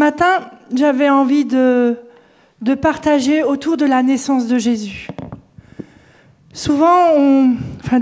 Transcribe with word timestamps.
matin, 0.00 0.40
j'avais 0.74 1.10
envie 1.10 1.44
de, 1.44 1.94
partager 2.80 3.42
autour 3.42 3.76
de 3.76 3.84
la 3.84 4.02
naissance 4.02 4.46
de 4.46 4.56
Jésus. 4.56 5.08
Souvent, 6.54 6.96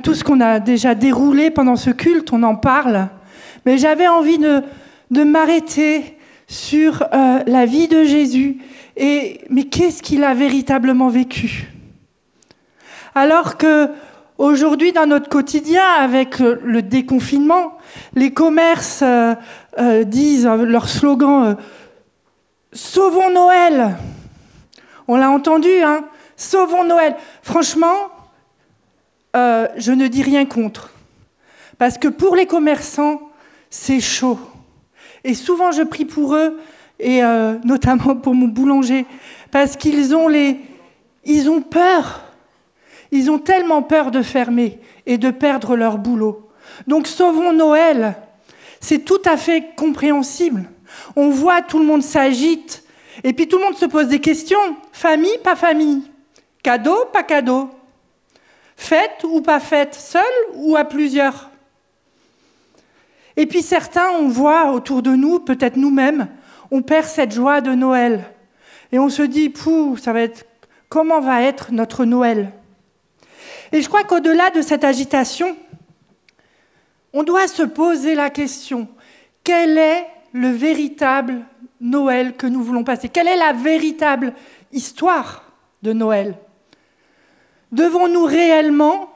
tout 0.05 0.15
ce 0.15 0.23
qu'on 0.23 0.41
a 0.41 0.61
déjà 0.61 0.95
déroulé 0.95 1.51
pendant 1.51 1.75
ce 1.75 1.91
culte, 1.91 2.33
on 2.33 2.45
en 2.45 2.55
parle, 2.55 3.09
mais 3.67 3.79
j'avais 3.79 4.07
envie 4.07 4.39
de, 4.39 4.63
de 5.11 5.25
m'arrêter 5.25 6.17
sur 6.47 7.03
euh, 7.03 7.41
la 7.45 7.67
vie 7.67 7.89
de 7.89 8.05
Jésus 8.05 8.59
et 8.97 9.41
mais 9.51 9.65
qu'est-ce 9.65 10.01
qu'il 10.01 10.23
a 10.23 10.35
véritablement 10.35 11.09
vécu? 11.09 11.67
Alors 13.17 13.57
que 13.57 13.89
aujourd'hui, 14.39 14.93
dans 14.93 15.07
notre 15.07 15.29
quotidien, 15.29 15.83
avec 15.99 16.39
le 16.39 16.81
déconfinement, 16.81 17.77
les 18.15 18.31
commerces 18.31 19.03
euh, 19.03 19.35
euh, 19.81 20.05
disent 20.05 20.47
leur 20.47 20.89
slogan 20.89 21.57
Sauvons 22.73 23.31
Noël. 23.31 23.97
On 25.07 25.17
l'a 25.17 25.31
entendu, 25.31 25.71
hein 25.83 26.05
Sauvons 26.37 26.85
Noël. 26.85 27.17
Franchement, 27.43 28.11
euh, 29.37 29.69
je 29.77 29.93
ne 29.93 30.07
dis 30.07 30.23
rien 30.23 30.45
contre. 30.47 30.93
Parce 31.79 31.97
que 31.97 32.09
pour 32.09 32.37
les 32.37 32.47
commerçants, 32.47 33.21
c'est 33.71 34.01
chaud. 34.01 34.39
Et 35.25 35.35
souvent, 35.35 35.73
je 35.73 35.83
prie 35.83 36.05
pour 36.05 36.35
eux, 36.35 36.61
et 36.99 37.25
euh, 37.25 37.57
notamment 37.65 38.17
pour 38.17 38.35
mon 38.35 38.49
boulanger, 38.49 39.07
parce 39.51 39.77
qu'ils 39.77 40.15
ont, 40.15 40.29
les... 40.29 40.61
ils 41.25 41.49
ont 41.49 41.63
peur. 41.63 42.23
Ils 43.11 43.31
ont 43.31 43.39
tellement 43.39 43.83
peur 43.83 44.11
de 44.11 44.21
fermer 44.21 44.79
et 45.07 45.17
de 45.17 45.31
perdre 45.31 45.75
leur 45.77 45.97
boulot. 45.97 46.51
Donc, 46.87 47.07
sauvons 47.07 47.55
Noël. 47.55 48.17
C'est 48.81 49.05
tout 49.05 49.23
à 49.25 49.37
fait 49.37 49.75
compréhensible. 49.75 50.65
On 51.17 51.31
voit 51.31 51.63
tout 51.63 51.79
le 51.79 51.85
monde 51.85 52.03
s'agite, 52.03 52.85
et 53.25 53.33
puis 53.33 53.49
tout 53.49 53.59
le 53.59 53.65
monde 53.65 53.77
se 53.77 53.87
pose 53.87 54.09
des 54.09 54.21
questions. 54.21 54.77
Famille, 54.93 55.39
pas 55.43 55.57
famille. 55.57 56.03
Cadeau, 56.63 57.07
pas 57.13 57.23
cadeau. 57.23 57.71
Faites 58.77 59.25
ou 59.25 59.41
pas 59.41 59.61
faites, 59.61 59.95
seul 59.95 60.23
ou 60.55 60.77
à 60.77 60.85
plusieurs. 60.85 61.51
Et 63.37 63.47
puis 63.47 63.63
certains, 63.63 64.11
on 64.11 64.29
voit 64.29 64.73
autour 64.73 65.03
de 65.03 65.11
nous, 65.11 65.41
peut-être 65.41 65.77
nous-mêmes, 65.77 66.29
on 66.71 66.83
perd 66.83 67.07
cette 67.07 67.33
joie 67.33 67.61
de 67.61 67.73
Noël. 67.73 68.25
Et 68.93 68.99
on 68.99 69.09
se 69.09 69.23
dit, 69.23 69.49
pouh, 69.49 69.97
ça 69.97 70.13
va 70.13 70.23
être, 70.23 70.47
comment 70.89 71.21
va 71.21 71.43
être 71.43 71.73
notre 71.73 72.05
Noël? 72.05 72.53
Et 73.73 73.83
je 73.83 73.89
crois 73.89 74.05
qu'au-delà 74.05 74.51
de 74.51 74.63
cette 74.63 74.85
agitation, 74.85 75.57
on 77.13 77.23
doit 77.23 77.49
se 77.49 77.63
poser 77.63 78.15
la 78.15 78.31
question, 78.31 78.89
quel 79.45 79.79
est 79.79 80.07
le 80.33 80.49
véritable 80.49 81.45
Noël 81.81 82.37
que 82.37 82.47
nous 82.47 82.63
voulons 82.63 82.85
passer 82.85 83.09
Quelle 83.09 83.29
est 83.29 83.37
la 83.37 83.53
véritable 83.53 84.35
histoire 84.73 85.45
de 85.83 85.93
Noël? 85.93 86.37
Devons-nous 87.73 88.25
réellement 88.25 89.11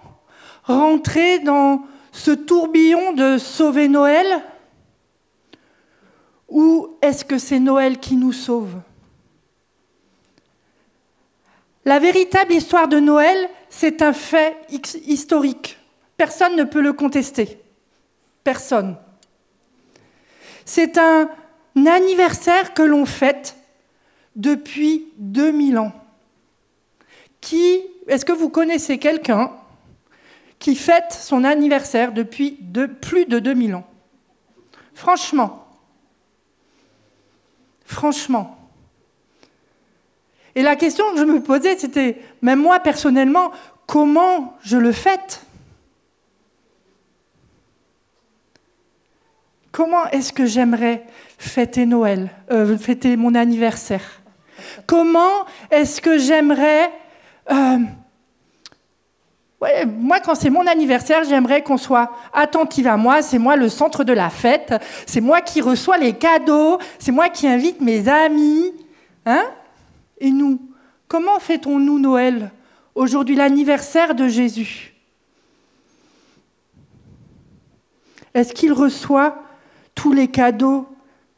rentrer 0.65 1.39
dans 1.41 1.85
ce 2.13 2.31
tourbillon 2.31 3.13
de 3.13 3.39
sauver 3.39 3.89
Noël? 3.89 4.27
Ou 6.49 6.97
est-ce 7.01 7.25
que 7.25 7.39
c'est 7.39 7.61
Noël 7.61 7.99
qui 7.99 8.17
nous 8.17 8.33
sauve? 8.33 8.77
La 11.85 11.99
véritable 11.99 12.53
histoire 12.53 12.87
de 12.89 13.01
Noël, 13.01 13.49
c'est 13.69 14.03
un 14.03 14.13
fait 14.13 14.57
historique. 15.07 15.79
Personne 16.17 16.55
ne 16.55 16.65
peut 16.65 16.83
le 16.83 16.93
contester. 16.93 17.59
Personne. 18.45 18.97
C'est 20.65 20.99
un 20.99 21.29
anniversaire 21.87 22.75
que 22.75 22.83
l'on 22.83 23.07
fête 23.07 23.57
depuis 24.37 25.07
2000 25.19 25.79
ans. 25.79 25.93
Qui 27.41 27.81
est-ce 28.07 28.25
que 28.25 28.33
vous 28.33 28.49
connaissez 28.49 28.99
quelqu'un 28.99 29.53
qui 30.59 30.77
fête 30.77 31.12
son 31.12 31.45
anniversaire 31.45 32.12
depuis 32.12 32.59
plus 33.01 33.27
de 33.27 33.39
2000 33.39 33.75
ans? 33.75 33.87
Franchement. 34.95 35.67
Franchement. 37.84 38.59
Et 40.55 40.62
la 40.62 40.77
question 40.77 41.05
que 41.12 41.19
je 41.19 41.25
me 41.25 41.43
posais, 41.43 41.78
c'était, 41.78 42.21
même 42.43 42.61
moi 42.61 42.78
personnellement, 42.81 43.53
comment 43.87 44.56
je 44.62 44.77
le 44.77 44.93
fête? 44.93 45.45
Comment 49.72 50.06
est-ce 50.10 50.34
que 50.34 50.44
j'aimerais 50.44 51.06
fêter 51.38 51.87
Noël, 51.87 52.31
euh, 52.50 52.77
fêter 52.77 53.16
mon 53.16 53.34
anniversaire? 53.34 54.21
Comment 54.87 55.47
est-ce 55.71 56.00
que 56.00 56.19
j'aimerais 56.19 56.91
euh, 57.50 57.78
moi, 59.87 60.19
quand 60.19 60.34
c'est 60.34 60.50
mon 60.50 60.66
anniversaire, 60.66 61.22
j'aimerais 61.22 61.62
qu'on 61.62 61.77
soit 61.77 62.10
attentif 62.33 62.84
à 62.87 62.97
moi. 62.97 63.22
C'est 63.22 63.38
moi 63.38 63.55
le 63.55 63.69
centre 63.69 64.03
de 64.03 64.12
la 64.12 64.28
fête. 64.28 64.75
C'est 65.06 65.21
moi 65.21 65.41
qui 65.41 65.60
reçois 65.60 65.99
les 65.99 66.15
cadeaux. 66.15 66.78
C'est 66.99 67.12
moi 67.12 67.28
qui 67.28 67.47
invite 67.47 67.81
mes 67.81 68.09
amis. 68.09 68.72
Hein? 69.25 69.44
Et 70.19 70.31
nous, 70.31 70.60
comment 71.06 71.39
fêtons-nous 71.39 72.00
Noël 72.00 72.50
Aujourd'hui, 72.97 73.37
l'anniversaire 73.37 74.16
de 74.16 74.27
Jésus? 74.27 74.94
Est-ce 78.34 78.53
qu'il 78.53 78.72
reçoit 78.72 79.43
tous 79.94 80.12
les 80.12 80.28
cadeaux 80.28 80.86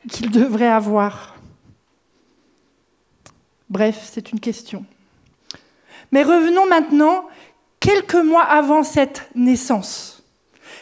qu'il 0.08 0.30
devrait 0.30 0.68
avoir 0.68 1.34
Bref, 3.74 4.08
c'est 4.12 4.30
une 4.30 4.40
question. 4.40 4.84
Mais 6.12 6.22
revenons 6.22 6.68
maintenant 6.68 7.26
quelques 7.80 8.14
mois 8.14 8.44
avant 8.44 8.82
cette 8.82 9.28
naissance, 9.34 10.22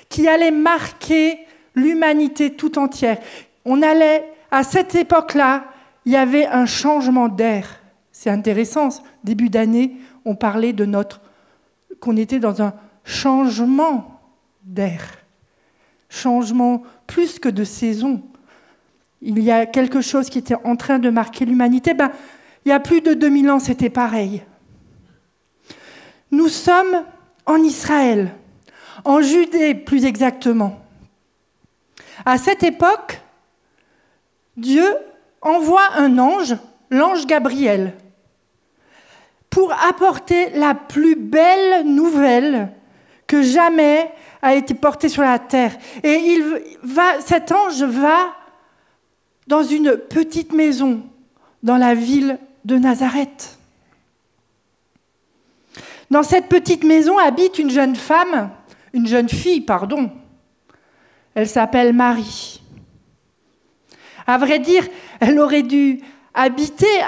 qui 0.08 0.28
allait 0.28 0.50
marquer 0.50 1.38
l'humanité 1.74 2.54
tout 2.54 2.78
entière. 2.78 3.18
On 3.64 3.80
allait, 3.80 4.30
à 4.50 4.62
cette 4.62 4.94
époque-là, 4.94 5.64
il 6.04 6.12
y 6.12 6.16
avait 6.16 6.46
un 6.46 6.66
changement 6.66 7.28
d'air. 7.28 7.80
C'est 8.10 8.30
intéressant, 8.30 8.90
début 9.24 9.48
d'année, 9.48 9.96
on 10.24 10.34
parlait 10.34 10.74
de 10.74 10.84
notre, 10.84 11.22
qu'on 11.98 12.16
était 12.18 12.40
dans 12.40 12.60
un 12.60 12.74
changement 13.04 14.20
d'air. 14.64 15.21
Changement 16.12 16.82
plus 17.06 17.38
que 17.38 17.48
de 17.48 17.64
saison. 17.64 18.20
Il 19.22 19.38
y 19.38 19.50
a 19.50 19.64
quelque 19.64 20.02
chose 20.02 20.28
qui 20.28 20.36
était 20.36 20.56
en 20.62 20.76
train 20.76 20.98
de 20.98 21.08
marquer 21.08 21.46
l'humanité. 21.46 21.94
Ben, 21.94 22.12
il 22.66 22.68
y 22.68 22.72
a 22.72 22.80
plus 22.80 23.00
de 23.00 23.14
2000 23.14 23.50
ans, 23.50 23.58
c'était 23.58 23.88
pareil. 23.88 24.42
Nous 26.30 26.48
sommes 26.48 27.02
en 27.46 27.56
Israël, 27.56 28.32
en 29.06 29.22
Judée 29.22 29.74
plus 29.74 30.04
exactement. 30.04 30.78
À 32.26 32.36
cette 32.36 32.62
époque, 32.62 33.22
Dieu 34.58 34.84
envoie 35.40 35.94
un 35.96 36.18
ange, 36.18 36.56
l'ange 36.90 37.26
Gabriel, 37.26 37.94
pour 39.48 39.72
apporter 39.72 40.50
la 40.50 40.74
plus 40.74 41.16
belle 41.16 41.86
nouvelle 41.86 42.70
que 43.26 43.40
jamais 43.40 44.12
a 44.42 44.54
été 44.54 44.74
portée 44.74 45.08
sur 45.08 45.22
la 45.22 45.38
terre. 45.38 45.76
Et 46.02 46.42
cet 47.24 47.52
ange 47.52 47.82
va 47.84 48.34
dans 49.46 49.62
une 49.62 49.96
petite 49.96 50.52
maison 50.52 51.02
dans 51.62 51.76
la 51.76 51.94
ville 51.94 52.38
de 52.64 52.76
Nazareth. 52.76 53.58
Dans 56.10 56.22
cette 56.22 56.48
petite 56.48 56.84
maison 56.84 57.16
habite 57.18 57.58
une 57.58 57.70
jeune 57.70 57.96
femme, 57.96 58.50
une 58.92 59.06
jeune 59.06 59.28
fille, 59.28 59.62
pardon. 59.62 60.10
Elle 61.34 61.48
s'appelle 61.48 61.94
Marie. 61.94 62.60
À 64.26 64.38
vrai 64.38 64.58
dire, 64.58 64.86
elle 65.20 65.38
aurait 65.38 65.62
dû 65.62 66.00
habiter 66.34 67.00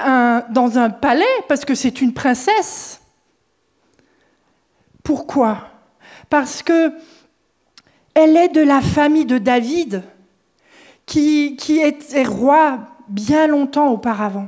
dans 0.49 0.77
un 0.77 0.89
palais 0.89 1.25
parce 1.47 1.65
que 1.65 1.75
c'est 1.75 2.01
une 2.01 2.13
princesse. 2.13 3.01
Pourquoi? 5.03 5.69
Parce 6.29 6.63
que 6.63 6.91
elle 8.15 8.35
est 8.35 8.49
de 8.49 8.61
la 8.61 8.81
famille 8.81 9.25
de 9.25 9.37
David, 9.37 10.01
qui, 11.05 11.55
qui 11.55 11.77
était 11.77 12.23
roi 12.23 12.79
bien 13.07 13.45
longtemps 13.45 13.91
auparavant. 13.91 14.47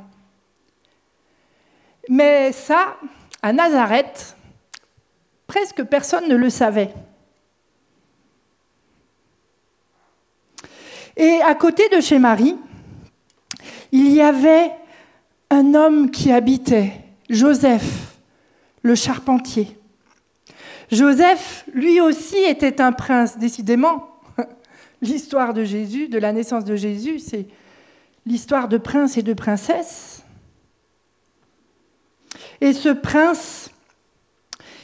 Mais 2.10 2.52
ça, 2.52 2.98
à 3.44 3.54
Nazareth, 3.54 4.38
Presque 5.48 5.84
personne 5.84 6.28
ne 6.28 6.36
le 6.36 6.50
savait. 6.50 6.94
Et 11.16 11.40
à 11.44 11.56
côté 11.56 11.88
de 11.90 12.02
chez 12.02 12.20
Marie, 12.20 12.58
il 13.94 14.12
y 14.12 14.22
avait 14.22 14.72
un 15.50 15.74
homme 15.74 16.12
qui 16.12 16.32
habitait, 16.32 16.92
Joseph, 17.30 18.18
le 18.84 18.94
charpentier. 18.94 19.77
Joseph, 20.92 21.66
lui 21.74 22.00
aussi, 22.00 22.38
était 22.38 22.82
un 22.82 22.92
prince, 22.92 23.38
décidément. 23.38 24.10
L'histoire 25.02 25.54
de 25.54 25.64
Jésus, 25.64 26.08
de 26.08 26.18
la 26.18 26.32
naissance 26.32 26.64
de 26.64 26.76
Jésus, 26.76 27.20
c'est 27.20 27.48
l'histoire 28.26 28.68
de 28.68 28.78
prince 28.78 29.18
et 29.18 29.24
de 29.24 29.34
princesse. 29.34 30.24
Et 32.62 32.74
ce 32.74 32.90
prince, 32.90 33.70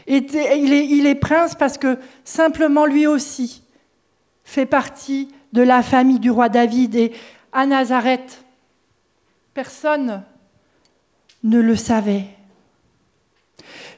il, 0.07 0.35
est, 0.35 0.87
il 0.87 1.07
est 1.07 1.15
prince 1.15 1.55
parce 1.55 1.77
que 1.77 1.97
simplement 2.23 2.85
lui 2.85 3.07
aussi 3.07 3.63
fait 4.43 4.65
partie 4.65 5.29
de 5.53 5.61
la 5.61 5.81
famille 5.81 6.19
du 6.19 6.31
roi 6.31 6.49
David. 6.49 6.95
Et 6.95 7.13
à 7.51 7.65
Nazareth, 7.65 8.43
personne 9.53 10.23
ne 11.43 11.59
le 11.59 11.75
savait. 11.75 12.25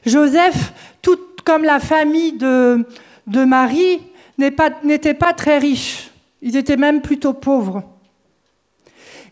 Joseph, 0.04 0.72
tout 1.02 1.18
comme 1.46 1.62
la 1.62 1.78
famille 1.78 2.32
de, 2.32 2.84
Marie, 3.26 4.02
n'était 4.36 5.14
pas, 5.14 5.28
pas 5.28 5.32
très 5.32 5.58
riche. 5.58 6.10
Ils 6.42 6.56
étaient 6.56 6.76
même 6.76 7.00
plutôt 7.00 7.32
pauvres. 7.32 7.84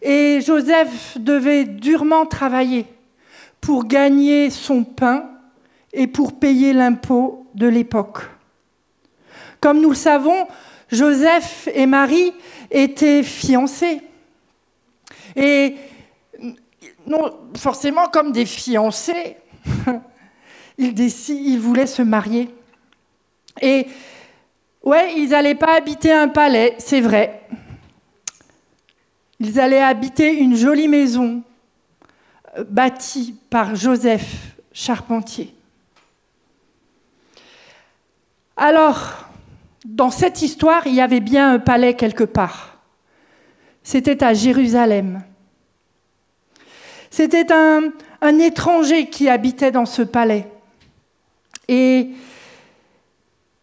Et 0.00 0.40
Joseph 0.40 1.18
devait 1.18 1.64
durement 1.64 2.24
travailler 2.24 2.86
pour 3.60 3.86
gagner 3.86 4.48
son 4.50 4.84
pain 4.84 5.28
et 5.92 6.06
pour 6.06 6.38
payer 6.38 6.72
l'impôt 6.72 7.46
de 7.54 7.66
l'époque. 7.66 8.18
Comme 9.60 9.80
nous 9.80 9.90
le 9.90 9.96
savons, 9.96 10.46
Joseph 10.92 11.68
et 11.74 11.86
Marie 11.86 12.32
étaient 12.70 13.24
fiancés. 13.24 14.02
Et 15.34 15.74
non, 17.06 17.40
forcément, 17.56 18.06
comme 18.08 18.30
des 18.30 18.46
fiancés, 18.46 19.36
ils, 20.78 21.58
voulaient 21.58 21.86
se 21.86 22.02
marier. 22.02 22.48
Et 23.60 23.86
ouais, 24.82 25.14
ils 25.16 25.30
n'allaient 25.30 25.54
pas 25.54 25.76
habiter 25.76 26.12
un 26.12 26.28
palais, 26.28 26.74
c'est 26.78 27.00
vrai. 27.00 27.42
Ils 29.40 29.60
allaient 29.60 29.82
habiter 29.82 30.34
une 30.38 30.56
jolie 30.56 30.88
maison 30.88 31.42
euh, 32.56 32.64
bâtie 32.68 33.36
par 33.50 33.74
Joseph 33.74 34.56
Charpentier. 34.72 35.54
Alors, 38.56 39.28
dans 39.84 40.10
cette 40.10 40.42
histoire, 40.42 40.86
il 40.86 40.94
y 40.94 41.00
avait 41.00 41.20
bien 41.20 41.54
un 41.54 41.58
palais 41.58 41.94
quelque 41.94 42.24
part. 42.24 42.78
C'était 43.82 44.24
à 44.24 44.32
Jérusalem. 44.32 45.22
C'était 47.10 47.52
un, 47.52 47.92
étranger 48.40 49.08
qui 49.08 49.28
habitait 49.28 49.70
dans 49.70 49.86
ce 49.86 50.02
palais. 50.02 50.48
Et, 51.68 52.10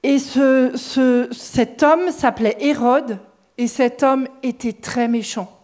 et 0.03 0.17
cet 0.19 1.83
homme 1.83 2.11
s'appelait 2.11 2.57
Hérode, 2.59 3.19
et 3.57 3.67
cet 3.67 4.03
homme 4.03 4.27
était 4.43 4.73
très 4.73 5.07
méchant. 5.07 5.59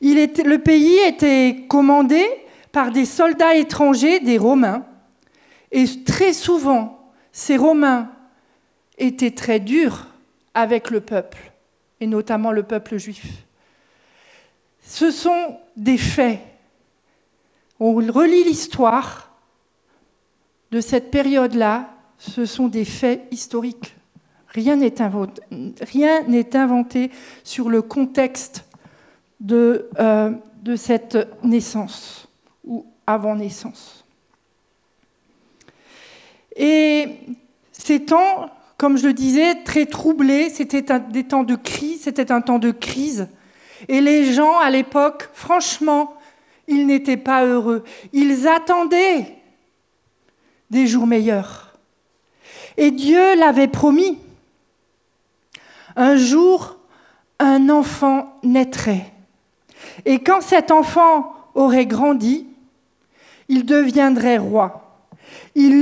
Le 0.00 0.56
pays 0.56 0.98
était 1.06 1.64
commandé 1.68 2.24
par 2.72 2.90
des 2.90 3.04
soldats 3.04 3.54
étrangers, 3.54 4.20
des 4.20 4.38
Romains, 4.38 4.84
et 5.72 5.84
très 6.04 6.32
souvent, 6.32 7.10
ces 7.32 7.56
Romains 7.56 8.10
étaient 8.96 9.32
très 9.32 9.60
durs 9.60 10.06
avec 10.54 10.90
le 10.90 11.00
peuple, 11.00 11.52
et 12.00 12.06
notamment 12.06 12.52
le 12.52 12.62
peuple 12.62 12.96
juif. 12.96 13.24
Ce 14.82 15.10
sont 15.10 15.58
des 15.76 15.98
faits. 15.98 16.40
On 17.78 17.94
relit 17.94 18.44
l'histoire 18.44 19.27
de 20.70 20.80
cette 20.80 21.10
période-là, 21.10 21.90
ce 22.18 22.44
sont 22.46 22.68
des 22.68 22.84
faits 22.84 23.22
historiques. 23.30 23.94
Rien 24.48 24.76
n'est 24.76 25.00
inventé, 26.56 27.10
sur 27.44 27.68
le 27.68 27.82
contexte 27.82 28.64
de, 29.40 29.88
euh, 29.98 30.32
de 30.62 30.76
cette 30.76 31.16
naissance 31.44 32.28
ou 32.64 32.86
avant 33.06 33.36
naissance. 33.36 34.04
Et 36.56 37.18
ces 37.72 38.04
temps, 38.04 38.50
comme 38.76 38.96
je 38.98 39.06
le 39.06 39.12
disais, 39.12 39.62
très 39.62 39.86
troublés, 39.86 40.50
c'était 40.50 40.84
des 41.10 41.24
temps 41.24 41.44
de 41.44 41.54
crise, 41.54 42.02
c'était 42.02 42.32
un 42.32 42.40
temps 42.40 42.58
de 42.58 42.72
crise 42.72 43.28
et 43.86 44.00
les 44.00 44.32
gens, 44.32 44.58
à 44.58 44.70
l'époque, 44.70 45.28
franchement, 45.32 46.14
ils 46.66 46.86
n'étaient 46.86 47.16
pas 47.16 47.44
heureux. 47.44 47.84
Ils 48.12 48.48
attendaient 48.48 49.37
des 50.70 50.86
jours 50.86 51.06
meilleurs. 51.06 51.72
Et 52.76 52.90
Dieu 52.90 53.36
l'avait 53.36 53.68
promis. 53.68 54.18
Un 55.96 56.16
jour, 56.16 56.76
un 57.38 57.68
enfant 57.68 58.38
naîtrait. 58.42 59.12
Et 60.04 60.20
quand 60.20 60.40
cet 60.40 60.70
enfant 60.70 61.34
aurait 61.54 61.86
grandi, 61.86 62.46
il 63.48 63.64
deviendrait 63.64 64.38
roi. 64.38 64.84
Il, 65.54 65.80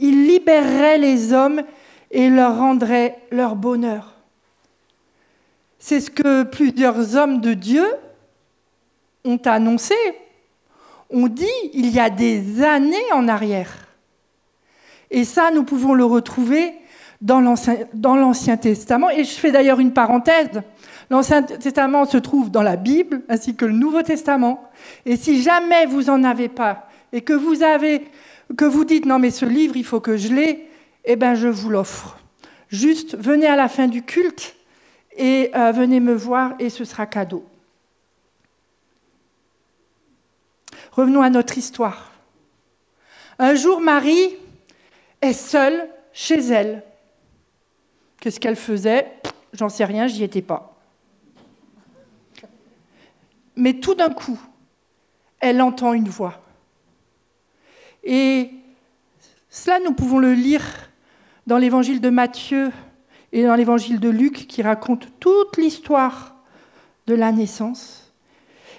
libérerait 0.00 0.98
les 0.98 1.32
hommes 1.32 1.62
et 2.10 2.28
leur 2.28 2.58
rendrait 2.58 3.18
leur 3.30 3.56
bonheur. 3.56 4.14
C'est 5.78 6.00
ce 6.00 6.10
que 6.10 6.44
plusieurs 6.44 7.16
hommes 7.16 7.40
de 7.40 7.54
Dieu 7.54 7.86
ont 9.24 9.40
annoncé, 9.44 9.94
ont 11.14 11.28
dit 11.28 11.46
il 11.72 11.90
y 11.90 12.00
a 12.00 12.10
des 12.10 12.62
années 12.62 13.12
en 13.12 13.28
arrière. 13.28 13.70
Et 15.10 15.24
ça, 15.24 15.50
nous 15.52 15.62
pouvons 15.62 15.94
le 15.94 16.04
retrouver 16.04 16.74
dans 17.20 17.40
l'Ancien 17.40 18.56
Testament. 18.56 19.10
Et 19.10 19.24
je 19.24 19.30
fais 19.30 19.52
d'ailleurs 19.52 19.80
une 19.80 19.92
parenthèse. 19.92 20.62
L'Ancien 21.10 21.42
Testament 21.42 22.04
se 22.06 22.16
trouve 22.16 22.50
dans 22.50 22.62
la 22.62 22.76
Bible 22.76 23.22
ainsi 23.28 23.54
que 23.54 23.64
le 23.64 23.72
Nouveau 23.72 24.02
Testament. 24.02 24.68
Et 25.06 25.16
si 25.16 25.40
jamais 25.42 25.86
vous 25.86 26.04
n'en 26.04 26.24
avez 26.24 26.48
pas 26.48 26.88
et 27.12 27.20
que 27.20 27.32
vous, 27.32 27.62
avez, 27.62 28.02
que 28.56 28.64
vous 28.64 28.84
dites 28.84 29.06
non 29.06 29.18
mais 29.18 29.30
ce 29.30 29.44
livre, 29.44 29.76
il 29.76 29.84
faut 29.84 30.00
que 30.00 30.16
je 30.16 30.34
l'ai, 30.34 30.68
eh 31.04 31.16
bien 31.16 31.34
je 31.34 31.48
vous 31.48 31.70
l'offre. 31.70 32.18
Juste 32.68 33.16
venez 33.16 33.46
à 33.46 33.56
la 33.56 33.68
fin 33.68 33.86
du 33.86 34.02
culte 34.02 34.56
et 35.16 35.50
euh, 35.54 35.70
venez 35.70 36.00
me 36.00 36.14
voir 36.14 36.54
et 36.58 36.70
ce 36.70 36.84
sera 36.84 37.06
cadeau. 37.06 37.44
Revenons 40.94 41.22
à 41.22 41.30
notre 41.30 41.58
histoire. 41.58 42.12
Un 43.40 43.56
jour, 43.56 43.80
Marie 43.80 44.36
est 45.20 45.32
seule 45.32 45.88
chez 46.12 46.38
elle. 46.38 46.84
Qu'est-ce 48.20 48.38
qu'elle 48.38 48.54
faisait? 48.54 49.12
J'en 49.52 49.68
sais 49.68 49.84
rien, 49.84 50.06
j'y 50.06 50.22
étais 50.22 50.40
pas. 50.40 50.78
Mais 53.56 53.74
tout 53.74 53.96
d'un 53.96 54.10
coup, 54.10 54.40
elle 55.40 55.60
entend 55.60 55.94
une 55.94 56.08
voix. 56.08 56.40
Et 58.04 58.52
cela, 59.50 59.80
nous 59.80 59.94
pouvons 59.94 60.18
le 60.18 60.34
lire 60.34 60.62
dans 61.48 61.58
l'évangile 61.58 62.00
de 62.00 62.10
Matthieu 62.10 62.70
et 63.32 63.42
dans 63.42 63.56
l'évangile 63.56 63.98
de 63.98 64.10
Luc 64.10 64.46
qui 64.46 64.62
raconte 64.62 65.08
toute 65.18 65.56
l'histoire 65.56 66.36
de 67.08 67.14
la 67.14 67.32
naissance. 67.32 68.03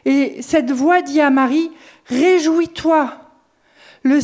Et 0.06 0.42
cette 0.42 0.72
voix 0.72 1.02
dit 1.02 1.22
à 1.22 1.30
Marie, 1.30 1.72
Réjouis-toi, 2.08 3.14
le, 4.04 4.20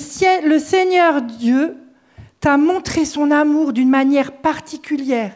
le 0.47 0.59
Seigneur 0.59 1.21
Dieu 1.21 1.77
t'a 2.39 2.57
montré 2.57 3.05
son 3.05 3.31
amour 3.31 3.73
d'une 3.73 3.89
manière 3.89 4.31
particulière. 4.31 5.31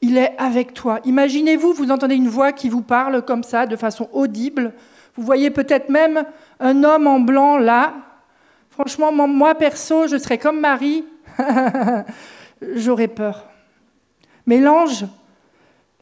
Il 0.00 0.16
est 0.16 0.34
avec 0.38 0.74
toi. 0.74 1.00
Imaginez-vous, 1.04 1.72
vous 1.72 1.90
entendez 1.90 2.14
une 2.14 2.28
voix 2.28 2.52
qui 2.52 2.68
vous 2.68 2.82
parle 2.82 3.24
comme 3.24 3.42
ça, 3.42 3.66
de 3.66 3.76
façon 3.76 4.08
audible. 4.12 4.72
Vous 5.16 5.24
voyez 5.24 5.50
peut-être 5.50 5.88
même 5.88 6.24
un 6.60 6.84
homme 6.84 7.06
en 7.06 7.20
blanc 7.20 7.58
là. 7.58 7.94
Franchement, 8.70 9.10
moi 9.12 9.54
perso, 9.56 10.06
je 10.06 10.16
serais 10.16 10.38
comme 10.38 10.60
Marie. 10.60 11.04
J'aurais 12.74 13.08
peur. 13.08 13.44
Mais 14.46 14.58
l'ange 14.58 15.04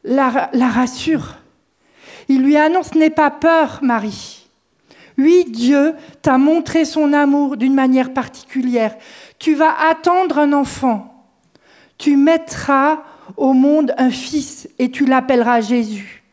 la, 0.03 0.49
rassure. 0.69 1.37
Il 2.27 2.41
lui 2.41 2.57
annonce 2.57 2.95
N'aie 2.95 3.09
pas 3.09 3.31
peur, 3.31 3.79
Marie. 3.81 4.47
Oui, 5.17 5.45
Dieu 5.49 5.93
t'a 6.21 6.37
montré 6.37 6.85
son 6.85 7.11
amour 7.13 7.57
d'une 7.57 7.73
manière 7.73 8.13
particulière. 8.13 8.95
Tu 9.39 9.55
vas 9.55 9.73
attendre 9.89 10.37
un 10.37 10.53
enfant. 10.53 11.25
Tu 11.97 12.15
mettras 12.15 13.03
au 13.35 13.53
monde 13.53 13.93
un 13.97 14.11
fils 14.11 14.69
et 14.77 14.91
tu 14.91 15.05
l'appelleras 15.05 15.61
Jésus. 15.61 16.23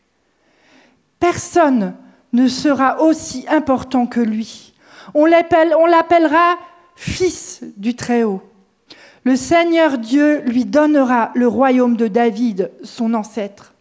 Personne 1.19 1.95
ne 2.33 2.47
sera 2.47 3.01
aussi 3.01 3.45
important 3.49 4.05
que 4.05 4.19
lui. 4.19 4.73
On 5.13 5.25
l'appellera 5.25 6.57
fils 6.95 7.63
du 7.77 7.95
Très-Haut. 7.95 8.41
Le 9.23 9.35
Seigneur 9.35 9.97
Dieu 9.97 10.41
lui 10.41 10.65
donnera 10.65 11.31
le 11.33 11.47
royaume 11.47 11.95
de 11.95 12.07
David, 12.07 12.71
son 12.83 13.15
ancêtre. 13.15 13.74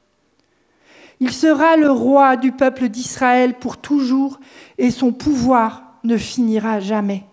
Il 1.25 1.33
sera 1.33 1.79
le 1.79 1.91
roi 1.91 2.37
du 2.37 2.53
peuple 2.53 2.91
d'Israël 2.91 3.55
pour 3.55 3.79
toujours 3.79 4.39
et 4.77 4.91
son 4.91 5.11
pouvoir 5.11 5.95
ne 6.05 6.19
finira 6.19 6.81
jamais. 6.81 7.25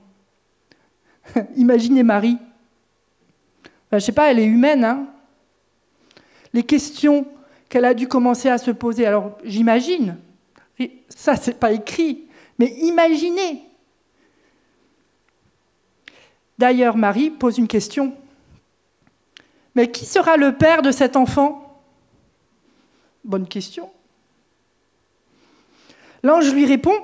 Imaginez 1.57 2.01
Marie. 2.01 2.37
je 3.91 3.97
ne 3.97 3.99
sais 3.99 4.13
pas, 4.13 4.31
elle 4.31 4.39
est 4.39 4.45
humaine. 4.45 4.85
Hein 4.85 5.07
Les 6.53 6.63
questions 6.63 7.27
qu'elle 7.67 7.83
a 7.83 7.93
dû 7.93 8.07
commencer 8.07 8.47
à 8.47 8.57
se 8.57 8.71
poser. 8.71 9.05
Alors 9.05 9.37
j'imagine, 9.43 10.15
ça 11.09 11.35
c'est 11.35 11.59
pas 11.59 11.73
écrit, 11.73 12.29
mais 12.59 12.73
imaginez. 12.83 13.65
D'ailleurs, 16.57 16.95
Marie 16.95 17.29
pose 17.29 17.57
une 17.57 17.67
question. 17.67 18.15
Mais 19.75 19.91
qui 19.91 20.05
sera 20.05 20.37
le 20.37 20.55
père 20.55 20.81
de 20.81 20.91
cet 20.91 21.17
enfant? 21.17 21.70
Bonne 23.23 23.47
question. 23.47 23.89
L'ange 26.23 26.53
lui 26.53 26.65
répond, 26.65 26.95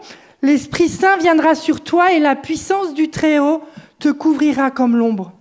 L'Esprit 0.44 0.88
Saint 0.88 1.18
viendra 1.18 1.56
sur 1.56 1.82
toi 1.84 2.14
et 2.14 2.20
la 2.20 2.36
puissance 2.36 2.94
du 2.94 3.10
Très-Haut 3.10 3.64
te 3.98 4.10
couvrira 4.10 4.70
comme 4.70 4.96
l'ombre. 4.96 5.34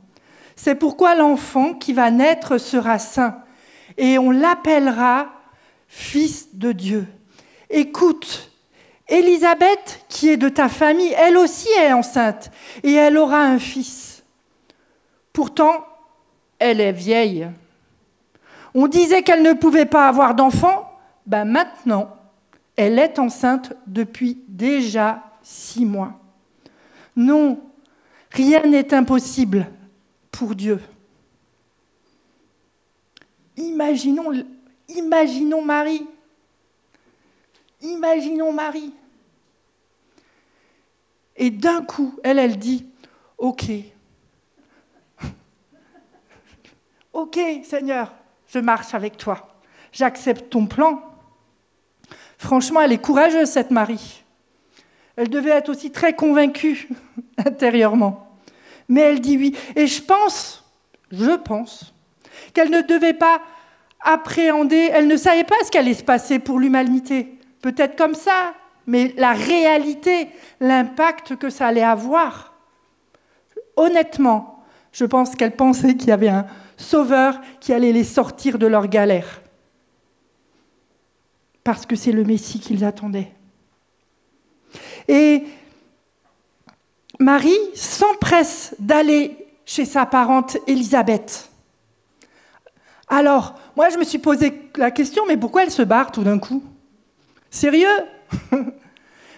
C'est 0.57 0.75
pourquoi 0.75 1.15
l'enfant 1.15 1.75
qui 1.75 1.93
va 1.93 2.11
naître 2.11 2.57
sera 2.57 2.99
saint 2.99 3.43
et 3.99 4.19
on 4.19 4.31
l'appellera 4.31 5.31
fils 5.87 6.55
de 6.55 6.73
Dieu. 6.73 7.07
Écoute, 7.69 8.51
Élisabeth, 9.09 10.05
qui 10.09 10.31
est 10.31 10.39
de 10.39 10.49
ta 10.49 10.71
famille, 10.71 11.15
elle 11.19 11.37
aussi 11.37 11.69
est 11.79 11.93
enceinte 11.93 12.51
et 12.83 12.95
elle 12.95 13.19
aura 13.19 13.43
un 13.43 13.59
fils. 13.59 14.25
Pourtant, 15.35 15.87
elle 16.59 16.81
est 16.81 16.93
vieille. 16.93 17.49
On 18.79 18.89
disait 18.89 19.23
qu'elle 19.23 19.43
ne 19.43 19.55
pouvait 19.55 19.87
pas 19.87 20.07
avoir 20.07 20.35
d'enfant. 20.35 20.93
Ben 21.25 21.47
maintenant, 21.47 22.15
elle 22.77 22.99
est 22.99 23.19
enceinte 23.19 23.73
depuis 23.87 24.45
déjà 24.49 25.23
six 25.43 25.87
mois. 25.87 26.13
Non, 27.17 27.59
rien 28.31 28.67
n'est 28.67 28.93
impossible 28.93 29.67
pour 30.31 30.55
Dieu. 30.55 30.79
Imaginons, 33.57 34.45
imaginons 34.91 35.63
Marie. 35.63 36.07
Imaginons 37.81 38.53
Marie. 38.53 38.93
Et 41.35 41.49
d'un 41.49 41.83
coup, 41.83 42.15
elle, 42.23 42.39
elle 42.39 42.59
dit, 42.59 42.85
OK. 43.39 43.71
OK, 47.15 47.41
Seigneur, 47.65 48.13
je 48.49 48.59
marche 48.59 48.95
avec 48.95 49.17
toi. 49.17 49.49
J'accepte 49.93 50.51
ton 50.51 50.67
plan. 50.67 51.03
Franchement, 52.39 52.81
elle 52.83 52.93
est 52.93 53.03
courageuse, 53.03 53.49
cette 53.49 53.71
Marie. 53.71 54.23
Elle 55.17 55.31
devait 55.31 55.51
être 55.51 55.71
aussi 55.71 55.91
très 55.91 56.15
convaincue 56.15 56.89
intérieurement. 57.39 58.37
Mais 58.89 59.01
elle 59.01 59.21
dit 59.21 59.37
oui. 59.37 59.57
Et 59.75 59.87
je 59.87 60.03
pense, 60.03 60.65
je 61.11 61.37
pense, 61.37 61.95
qu'elle 62.53 62.71
ne 62.71 62.83
devait 62.83 63.15
pas 63.15 63.41
appréhender, 64.01 64.91
elle 64.93 65.09
ne 65.09 65.17
savait 65.17 65.45
pas 65.45 65.57
ce 65.65 65.71
qui 65.71 65.79
allait 65.79 65.95
se 65.95 66.05
passer 66.05 66.39
pour 66.39 66.59
l'humanité. 66.59 67.39
Peut-être 67.63 67.97
comme 67.97 68.15
ça, 68.15 68.55
mais 68.87 69.15
la 69.17 69.33
réalité, 69.33 70.29
l'impact 70.61 71.37
que 71.37 71.51
ça 71.51 71.67
allait 71.67 71.83
avoir. 71.83 72.53
Honnêtement, 73.75 74.63
je 74.93 75.05
pense 75.05 75.35
qu'elle 75.35 75.57
pensait 75.57 75.97
qu'il 75.97 76.09
y 76.09 76.13
avait 76.13 76.29
un 76.29 76.47
sauveur 76.77 77.41
qui 77.61 77.73
allait 77.73 77.93
les 77.93 78.05
sortir 78.05 78.59
de 78.59 78.67
leur 78.67 78.87
galère 78.89 79.41
parce 81.67 81.85
que 81.85 81.97
c'est 81.97 82.13
le 82.13 82.23
Messie 82.23 82.61
qu'ils 82.61 82.85
attendaient. 82.85 83.33
Et 85.09 85.43
Marie 87.19 87.59
s'empresse 87.75 88.77
d'aller 88.79 89.37
chez 89.65 89.85
sa 89.85 90.07
parente 90.07 90.59
Élisabeth. 90.69 91.51
Alors, 93.09 93.59
moi, 93.75 93.89
je 93.89 93.99
me 93.99 94.05
suis 94.05 94.19
posé 94.19 94.71
la 94.77 94.93
question, 94.93 95.25
mais 95.27 95.37
pourquoi 95.37 95.65
elle 95.65 95.73
se 95.73 95.83
barre 95.83 96.13
tout 96.13 96.23
d'un 96.23 96.39
coup? 96.39 96.63
Sérieux? 97.51 97.89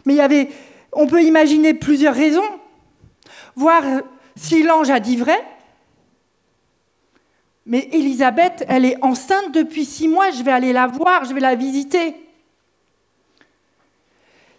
Mais 0.05 0.13
il 0.13 0.17
y 0.17 0.21
avait, 0.21 0.51
on 0.93 1.07
peut 1.07 1.23
imaginer 1.23 1.73
plusieurs 1.73 2.15
raisons. 2.15 2.49
Voir 3.57 3.83
si 4.37 4.63
l'ange 4.63 4.91
a 4.91 5.01
dit 5.01 5.17
vrai. 5.17 5.39
Mais 7.69 7.87
Élisabeth, 7.93 8.65
elle 8.67 8.87
est 8.87 8.97
enceinte 9.05 9.53
depuis 9.53 9.85
six 9.85 10.09
mois, 10.09 10.31
je 10.31 10.43
vais 10.43 10.51
aller 10.51 10.73
la 10.73 10.87
voir, 10.87 11.27
je 11.27 11.35
vais 11.35 11.41
la 11.41 11.55
visiter. 11.55 12.17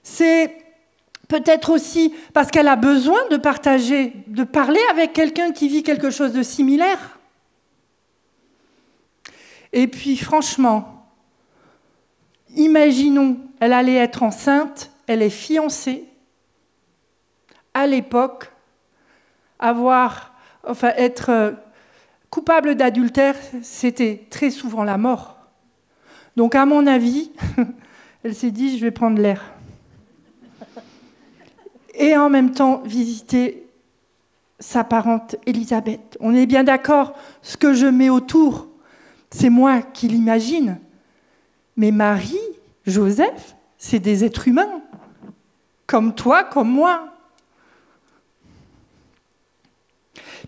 C'est 0.04 0.56
peut-être 1.28 1.72
aussi 1.72 2.14
parce 2.34 2.52
qu'elle 2.52 2.68
a 2.68 2.76
besoin 2.76 3.28
de 3.32 3.38
partager, 3.38 4.14
de 4.28 4.44
parler 4.44 4.80
avec 4.92 5.14
quelqu'un 5.14 5.52
qui 5.52 5.68
vit 5.68 5.82
quelque 5.82 6.12
chose 6.12 6.34
de 6.34 6.44
similaire. 6.44 7.18
Et 9.74 9.88
puis 9.88 10.16
franchement, 10.16 11.08
imaginons, 12.56 13.40
elle 13.60 13.74
allait 13.74 13.96
être 13.96 14.22
enceinte, 14.22 14.92
elle 15.08 15.24
est 15.24 15.32
fiancée. 15.32 16.06
À 17.74 17.88
l'époque, 17.88 18.52
avoir, 19.58 20.36
enfin 20.64 20.92
être 20.96 21.56
coupable 22.30 22.76
d'adultère, 22.76 23.36
c'était 23.62 24.26
très 24.30 24.50
souvent 24.50 24.84
la 24.84 24.98
mort. 24.98 25.38
Donc 26.36 26.56
à 26.56 26.66
mon 26.66 26.88
avis, 26.88 27.32
elle 28.24 28.36
s'est 28.36 28.52
dit, 28.52 28.78
je 28.78 28.86
vais 28.86 28.92
prendre 28.92 29.20
l'air 29.22 29.44
et 32.00 32.16
en 32.16 32.30
même 32.30 32.52
temps 32.52 32.82
visiter 32.86 33.68
sa 34.58 34.84
parente 34.84 35.36
Élisabeth. 35.46 36.18
On 36.20 36.34
est 36.34 36.46
bien 36.46 36.64
d'accord, 36.64 37.14
ce 37.42 37.58
que 37.58 37.74
je 37.74 37.86
mets 37.86 38.10
autour, 38.10 38.68
c'est 39.30 39.50
moi 39.50 39.82
qui 39.82 40.08
l'imagine. 40.08 40.80
Mais 41.78 41.92
Marie, 41.92 42.40
Joseph, 42.86 43.56
c'est 43.78 44.00
des 44.00 44.24
êtres 44.24 44.48
humains, 44.48 44.82
comme 45.86 46.16
toi, 46.16 46.44
comme 46.44 46.70
moi. 46.70 47.10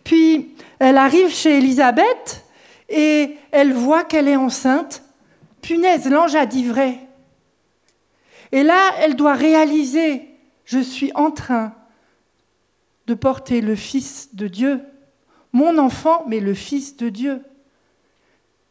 Puis, 0.03 0.50
elle 0.81 0.97
arrive 0.97 1.29
chez 1.29 1.59
Élisabeth 1.59 2.43
et 2.89 3.38
elle 3.51 3.71
voit 3.71 4.03
qu'elle 4.03 4.27
est 4.27 4.35
enceinte. 4.35 5.03
Punaise, 5.61 6.09
l'ange 6.09 6.33
a 6.33 6.47
dit 6.47 6.65
vrai. 6.65 6.97
Et 8.51 8.63
là, 8.63 8.91
elle 9.00 9.15
doit 9.15 9.35
réaliser 9.35 10.27
je 10.65 10.79
suis 10.79 11.11
en 11.13 11.29
train 11.29 11.73
de 13.05 13.13
porter 13.13 13.61
le 13.61 13.75
Fils 13.75 14.33
de 14.33 14.47
Dieu, 14.47 14.79
mon 15.53 15.77
enfant, 15.77 16.23
mais 16.27 16.39
le 16.39 16.55
Fils 16.55 16.97
de 16.97 17.09
Dieu. 17.09 17.41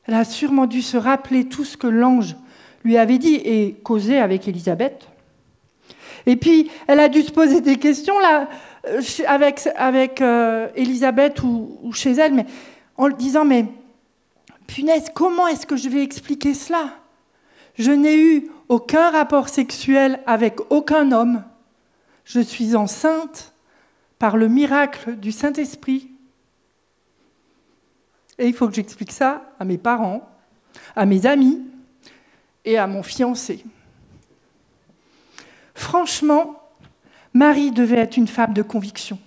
Elle 0.07 0.15
a 0.15 0.25
sûrement 0.25 0.67
dû 0.67 0.83
se 0.83 0.97
rappeler 0.97 1.49
tout 1.49 1.65
ce 1.65 1.77
que 1.77 1.87
l'ange 1.87 2.35
lui 2.83 2.97
avait 2.97 3.19
dit 3.19 3.37
et 3.37 3.75
causer 3.85 4.19
avec 4.19 4.49
Élisabeth. 4.49 5.07
Et 6.27 6.35
puis, 6.35 6.71
elle 6.89 6.99
a 6.99 7.09
dû 7.09 7.23
se 7.23 7.31
poser 7.31 7.61
des 7.61 7.77
questions 7.77 8.19
là, 8.19 8.49
avec, 9.27 9.69
avec 9.77 10.21
euh, 10.21 10.69
Élisabeth 10.75 11.43
ou, 11.43 11.79
ou, 11.83 11.93
chez 11.93 12.13
elle, 12.13 12.35
mais 12.35 12.47
en 12.97 13.07
le 13.07 13.15
disant, 13.15 13.45
mais 13.45 13.67
punaise, 14.67 15.07
comment 15.15 15.47
est-ce 15.47 15.67
que 15.67 15.77
je 15.77 15.89
vais 15.89 16.03
expliquer 16.03 16.55
cela? 16.55 16.95
Je 17.75 17.93
n'ai 17.93 18.17
eu 18.17 18.51
aucun 18.69 19.11
rapport 19.11 19.49
sexuel 19.49 20.21
avec 20.27 20.59
aucun 20.71 21.13
homme 21.13 21.45
je 22.31 22.39
suis 22.39 22.77
enceinte 22.77 23.53
par 24.21 24.37
le 24.37 24.47
miracle 24.47 25.17
du 25.17 25.33
Saint-Esprit. 25.33 26.09
Et 28.39 28.47
il 28.47 28.55
faut 28.55 28.69
que 28.69 28.75
j'explique 28.75 29.11
ça 29.11 29.53
à 29.59 29.65
mes 29.65 29.79
parents, 29.79 30.29
à 30.95 31.07
mes 31.07 31.27
amis 31.27 31.61
et 32.65 32.79
à 32.79 32.87
mon 32.87 33.03
fiancé. 33.03 33.65
Franchement, 35.75 36.60
Marie 37.33 37.71
devait 37.71 37.99
être 37.99 38.17
une 38.17 38.29
femme 38.29 38.53
de 38.53 38.63
conviction. 38.63 39.19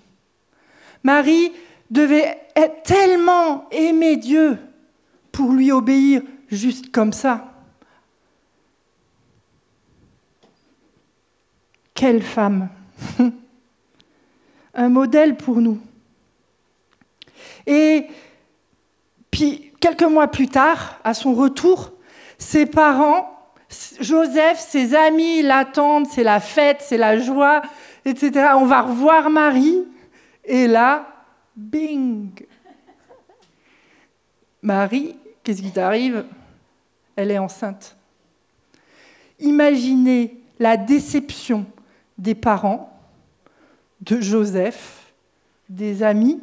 Marie 1.03 1.51
devait 1.89 2.37
être 2.55 2.83
tellement 2.83 3.69
aimer 3.71 4.17
Dieu 4.17 4.57
pour 5.31 5.51
lui 5.51 5.71
obéir 5.71 6.21
juste 6.49 6.91
comme 6.91 7.13
ça. 7.13 7.49
Quelle 11.93 12.21
femme 12.21 12.69
un 14.73 14.89
modèle 14.89 15.35
pour 15.37 15.61
nous. 15.61 15.79
Et 17.65 18.07
puis, 19.31 19.71
quelques 19.79 20.03
mois 20.03 20.27
plus 20.27 20.47
tard, 20.47 20.99
à 21.03 21.13
son 21.13 21.33
retour, 21.33 21.91
ses 22.37 22.65
parents, 22.65 23.32
Joseph, 23.99 24.59
ses 24.59 24.95
amis 24.95 25.41
l'attendent, 25.41 26.07
c'est 26.07 26.23
la 26.23 26.39
fête, 26.39 26.81
c'est 26.81 26.97
la 26.97 27.17
joie, 27.17 27.61
etc. 28.05 28.51
On 28.55 28.65
va 28.65 28.81
revoir 28.81 29.29
Marie. 29.29 29.83
Et 30.45 30.67
là, 30.67 31.07
bing 31.55 32.31
Marie, 34.61 35.15
qu'est-ce 35.43 35.61
qui 35.61 35.71
t'arrive? 35.71 36.25
Elle 37.15 37.31
est 37.31 37.37
enceinte. 37.37 37.95
Imaginez 39.39 40.37
la 40.59 40.77
déception 40.77 41.65
des 42.17 42.35
parents 42.35 42.89
de 44.01 44.21
Joseph, 44.21 45.13
des 45.69 46.03
amis, 46.03 46.41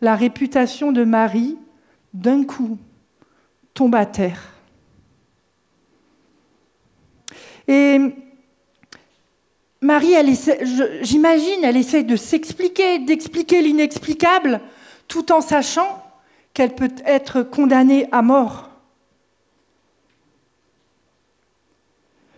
la 0.00 0.16
réputation 0.16 0.92
de 0.92 1.04
Marie, 1.04 1.58
d'un 2.14 2.44
coup, 2.44 2.78
tombe 3.74 3.94
à 3.94 4.06
terre. 4.06 4.49
Et 7.70 8.00
Marie, 9.80 10.14
j'imagine, 11.02 11.62
elle 11.62 11.76
essaie 11.76 12.02
de 12.02 12.16
s'expliquer, 12.16 12.98
d'expliquer 12.98 13.62
l'inexplicable, 13.62 14.60
tout 15.06 15.30
en 15.30 15.40
sachant 15.40 16.04
qu'elle 16.52 16.74
peut 16.74 16.90
être 17.06 17.42
condamnée 17.42 18.08
à 18.10 18.22
mort. 18.22 18.70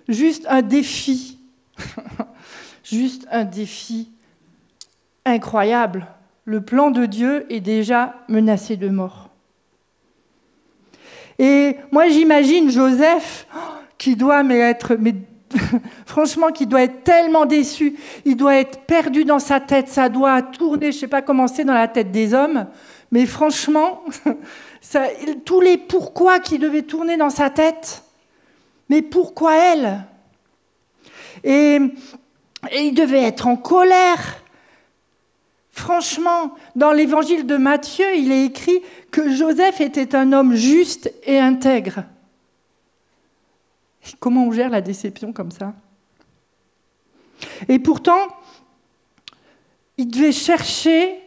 Juste 0.07 0.45
un 0.51 0.61
défi, 0.61 1.39
juste 2.85 3.27
un 3.31 3.45
défi 3.45 4.11
incroyable. 5.25 6.09
Le 6.45 6.61
plan 6.61 6.91
de 6.91 7.07
Dieu 7.07 7.51
est 7.51 7.61
déjà 7.61 8.17
menacé 8.29 8.77
de 8.77 8.91
mort. 8.91 9.31
Et 11.39 11.77
moi, 11.91 12.11
j'imagine 12.11 12.71
Joseph 12.71 13.47
qui 14.02 14.16
doit 14.16 14.42
être, 14.42 14.97
mais 14.99 15.14
franchement, 16.06 16.49
qui 16.50 16.66
doit 16.66 16.82
être 16.82 17.04
tellement 17.04 17.47
déçu, 17.47 17.94
il 18.25 18.37
doit 18.37 18.56
être 18.56 18.80
perdu 18.80 19.25
dans 19.25 19.38
sa 19.38 19.61
tête, 19.61 19.88
ça 19.88 20.09
doit 20.09 20.42
tourner, 20.42 20.90
je 20.90 20.97
ne 20.97 21.00
sais 21.02 21.06
pas 21.06 21.23
comment 21.23 21.47
c'est 21.47 21.62
dans 21.62 21.73
la 21.75 21.87
tête 21.87 22.11
des 22.11 22.35
hommes, 22.35 22.66
mais 23.12 23.26
franchement, 23.26 24.02
tous 25.44 25.61
les 25.61 25.76
pourquoi 25.76 26.40
qui 26.40 26.59
devaient 26.59 26.82
tourner 26.82 27.16
dans 27.16 27.30
sa 27.30 27.49
tête, 27.49 28.02
mais 28.88 29.02
pourquoi 29.02 29.54
elle? 29.54 30.04
Et 31.44 31.78
il 32.76 32.94
devait 32.94 33.23
être 33.23 33.47
en 33.47 33.54
colère. 33.54 34.42
Franchement, 35.71 36.56
dans 36.75 36.90
l'évangile 36.90 37.47
de 37.47 37.56
Matthieu, 37.56 38.16
il 38.16 38.32
est 38.32 38.47
écrit 38.47 38.82
que 39.12 39.30
Joseph 39.30 39.80
était 39.80 40.16
un 40.16 40.32
homme 40.32 40.56
juste 40.56 41.12
et 41.23 41.38
intègre. 41.38 42.02
Comment 44.21 44.47
on 44.47 44.52
gère 44.52 44.71
la 44.71 44.80
déception 44.80 45.32
comme 45.32 45.50
ça? 45.50 45.75
Et 47.68 47.78
pourtant, 47.78 48.28
il 49.97 50.09
devait 50.09 50.32
chercher 50.32 51.21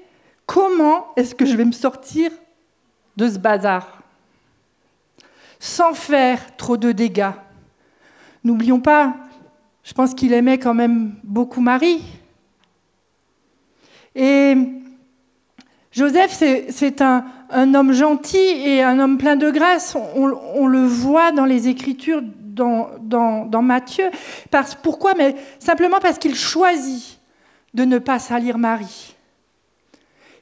comment 0.46 1.08
est-ce 1.16 1.36
que 1.36 1.46
je 1.46 1.56
vais 1.56 1.66
me 1.66 1.72
sortir 1.72 2.32
de 3.18 3.30
ce 3.30 3.38
bazar 3.38 4.02
sans 5.60 5.94
faire 5.94 6.56
trop 6.58 6.78
de 6.78 6.92
dégâts. 6.92 7.32
N'oublions 8.44 8.80
pas, 8.80 9.16
je 9.84 9.94
pense 9.94 10.14
qu'il 10.14 10.34
aimait 10.34 10.60
quand 10.60 10.74
même 10.74 11.16
beaucoup 11.24 11.62
Marie. 11.62 12.02
Et 14.14 14.56
Joseph, 15.92 16.32
c'est 16.70 17.02
un, 17.02 17.24
homme 17.74 17.94
gentil 17.94 18.38
et 18.38 18.84
un 18.84 19.00
homme 19.00 19.18
plein 19.18 19.36
de 19.36 19.50
grâce. 19.50 19.98
On, 20.16 20.68
le 20.68 20.86
voit 20.86 21.32
dans 21.32 21.46
les 21.46 21.68
Écritures, 21.68 22.22
dans, 22.56 23.62
Matthieu. 23.62 24.10
Parce, 24.52 24.76
pourquoi? 24.76 25.14
Mais 25.14 25.36
simplement 25.60 26.00
parce 26.00 26.18
qu'il 26.18 26.36
choisit 26.36 27.20
de 27.74 27.86
ne 27.86 27.98
pas 28.00 28.20
salir 28.20 28.58
Marie. 28.58 29.16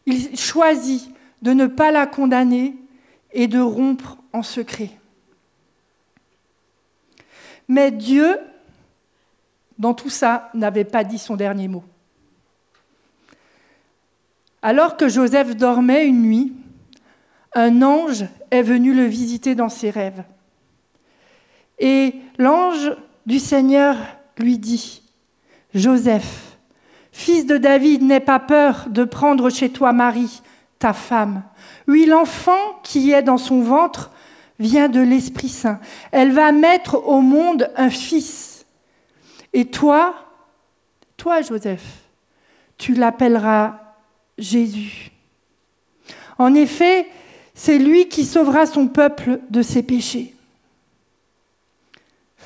Il 0.05 0.38
choisit 0.38 1.10
de 1.41 1.51
ne 1.53 1.67
pas 1.67 1.91
la 1.91 2.08
condamner 2.08 2.75
et 3.32 3.48
de 3.48 3.60
rompre 3.60 4.17
en 4.32 4.43
secret. 4.43 4.91
Mais 7.67 7.91
Dieu, 7.91 8.38
dans 9.77 9.93
tout 9.93 10.10
ça, 10.10 10.50
n'avait 10.53 10.84
pas 10.84 11.03
dit 11.03 11.17
son 11.17 11.36
dernier 11.36 11.67
mot. 11.67 11.84
Alors 14.62 14.96
que 14.96 15.10
Joseph 15.10 15.55
dormait 15.55 16.05
une 16.05 16.22
nuit, 16.22 16.53
un 17.53 17.82
ange 17.82 18.25
est 18.51 18.62
venu 18.62 18.93
le 18.93 19.05
visiter 19.05 19.55
dans 19.55 19.70
ses 19.70 19.89
rêves. 19.89 20.24
Et 21.83 22.15
l'ange 22.37 22.93
du 23.25 23.39
Seigneur 23.39 23.97
lui 24.37 24.57
dit, 24.57 25.01
Joseph, 25.73 26.55
fils 27.12 27.45
de 27.45 27.58
David, 27.58 28.03
n'aie 28.03 28.21
pas 28.21 28.39
peur 28.39 28.86
de 28.88 29.03
prendre 29.03 29.49
chez 29.49 29.69
toi 29.69 29.91
Marie, 29.91 30.41
ta 30.79 30.93
femme. 30.93 31.43
Oui, 31.89 32.05
l'enfant 32.05 32.79
qui 32.84 33.12
est 33.12 33.21
dans 33.21 33.38
son 33.38 33.63
ventre 33.63 34.12
vient 34.60 34.88
de 34.88 35.01
l'Esprit 35.01 35.49
Saint. 35.49 35.81
Elle 36.13 36.31
va 36.31 36.53
mettre 36.53 37.05
au 37.05 37.19
monde 37.19 37.69
un 37.75 37.89
fils. 37.89 38.65
Et 39.51 39.65
toi, 39.65 40.15
toi, 41.17 41.41
Joseph, 41.41 41.84
tu 42.77 42.93
l'appelleras 42.93 43.77
Jésus. 44.38 45.12
En 46.38 46.55
effet, 46.55 47.10
c'est 47.53 47.77
lui 47.77 48.08
qui 48.08 48.23
sauvera 48.23 48.67
son 48.67 48.88
peuple 48.88 49.41
de 49.49 49.62
ses 49.62 49.84
péchés. 49.84 50.33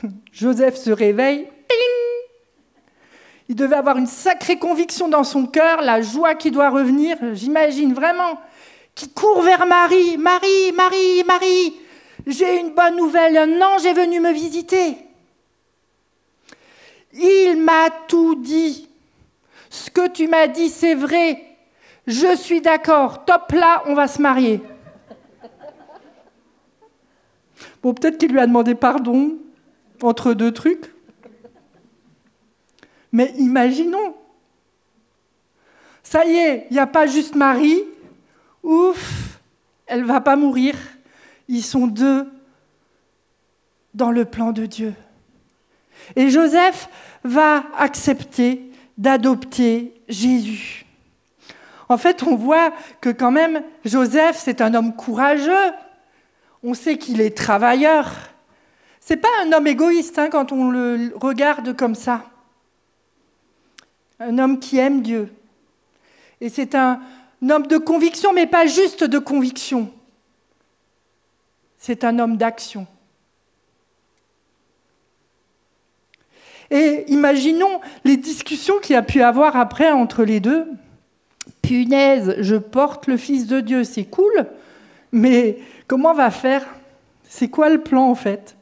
Joseph 0.31 0.75
se 0.75 0.91
réveille. 0.91 1.47
Il 3.49 3.55
devait 3.55 3.75
avoir 3.75 3.97
une 3.97 4.07
sacrée 4.07 4.59
conviction 4.59 5.07
dans 5.07 5.23
son 5.23 5.45
cœur, 5.45 5.81
la 5.81 6.01
joie 6.01 6.35
qui 6.35 6.51
doit 6.51 6.69
revenir, 6.69 7.17
j'imagine 7.33 7.93
vraiment, 7.93 8.41
qui 8.93 9.09
court 9.09 9.41
vers 9.41 9.65
Marie. 9.65 10.17
Marie, 10.17 10.73
Marie, 10.75 11.23
Marie, 11.25 11.73
j'ai 12.25 12.59
une 12.59 12.73
bonne 12.73 12.97
nouvelle, 12.97 13.37
un 13.37 13.61
ange 13.61 13.85
est 13.85 13.93
venu 13.93 14.19
me 14.19 14.33
visiter. 14.33 14.97
Il 17.13 17.55
m'a 17.57 17.89
tout 18.07 18.35
dit. 18.35 18.89
Ce 19.69 19.89
que 19.89 20.09
tu 20.09 20.27
m'as 20.27 20.47
dit, 20.47 20.69
c'est 20.69 20.95
vrai. 20.95 21.41
Je 22.05 22.35
suis 22.35 22.59
d'accord, 22.59 23.23
top 23.23 23.53
là, 23.53 23.83
on 23.85 23.93
va 23.93 24.07
se 24.07 24.21
marier. 24.21 24.61
Bon, 27.81 27.93
peut-être 27.93 28.17
qu'il 28.17 28.31
lui 28.31 28.39
a 28.39 28.47
demandé 28.47 28.75
pardon 28.75 29.37
entre 30.01 30.33
deux 30.33 30.51
trucs. 30.51 30.93
Mais 33.11 33.33
imaginons. 33.37 34.15
Ça 36.03 36.25
y 36.25 36.35
est, 36.35 36.67
il 36.69 36.73
n'y 36.73 36.79
a 36.79 36.87
pas 36.87 37.05
juste 37.05 37.35
Marie. 37.35 37.81
Ouf, 38.63 39.39
elle 39.85 40.03
va 40.03 40.21
pas 40.21 40.35
mourir. 40.35 40.75
Ils 41.47 41.63
sont 41.63 41.87
deux 41.87 42.27
dans 43.93 44.11
le 44.11 44.25
plan 44.25 44.51
de 44.51 44.65
Dieu. 44.65 44.93
Et 46.15 46.29
Joseph 46.29 46.89
va 47.23 47.63
accepter 47.77 48.71
d'adopter 48.97 49.93
Jésus. 50.07 50.85
En 51.89 51.97
fait, 51.97 52.23
on 52.23 52.35
voit 52.35 52.73
que 53.01 53.09
quand 53.09 53.31
même, 53.31 53.63
Joseph, 53.85 54.37
c'est 54.37 54.61
un 54.61 54.73
homme 54.73 54.95
courageux. 54.95 55.71
On 56.63 56.73
sait 56.73 56.97
qu'il 56.97 57.21
est 57.21 57.35
travailleur. 57.35 58.11
C'est 59.07 59.15
pas 59.15 59.29
un 59.41 59.53
homme 59.53 59.67
égoïste 59.67 60.19
hein, 60.19 60.27
quand 60.29 60.51
on 60.51 60.69
le 60.69 61.13
regarde 61.15 61.73
comme 61.77 61.95
ça. 61.95 62.25
Un 64.19 64.37
homme 64.37 64.59
qui 64.59 64.79
aime 64.79 65.01
Dieu. 65.01 65.31
Et 66.41 66.49
c'est 66.49 66.75
un 66.75 66.99
homme 67.49 67.67
de 67.67 67.77
conviction, 67.77 68.33
mais 68.33 68.47
pas 68.47 68.65
juste 68.65 69.05
de 69.05 69.17
conviction. 69.17 69.93
C'est 71.77 72.03
un 72.03 72.19
homme 72.19 72.35
d'action. 72.35 72.85
Et 76.69 77.05
imaginons 77.07 77.79
les 78.03 78.17
discussions 78.17 78.77
qu'il 78.79 78.95
y 78.95 78.97
a 78.97 79.03
pu 79.03 79.21
avoir 79.21 79.55
après 79.55 79.89
entre 79.89 80.25
les 80.25 80.41
deux 80.41 80.67
punaise, 81.61 82.35
je 82.39 82.57
porte 82.57 83.07
le 83.07 83.15
Fils 83.15 83.47
de 83.47 83.61
Dieu, 83.61 83.85
c'est 83.85 84.03
cool, 84.03 84.47
mais 85.13 85.59
comment 85.87 86.11
on 86.11 86.13
va 86.13 86.29
faire? 86.29 86.65
C'est 87.23 87.47
quoi 87.47 87.69
le 87.69 87.81
plan 87.81 88.09
en 88.09 88.15
fait? 88.15 88.56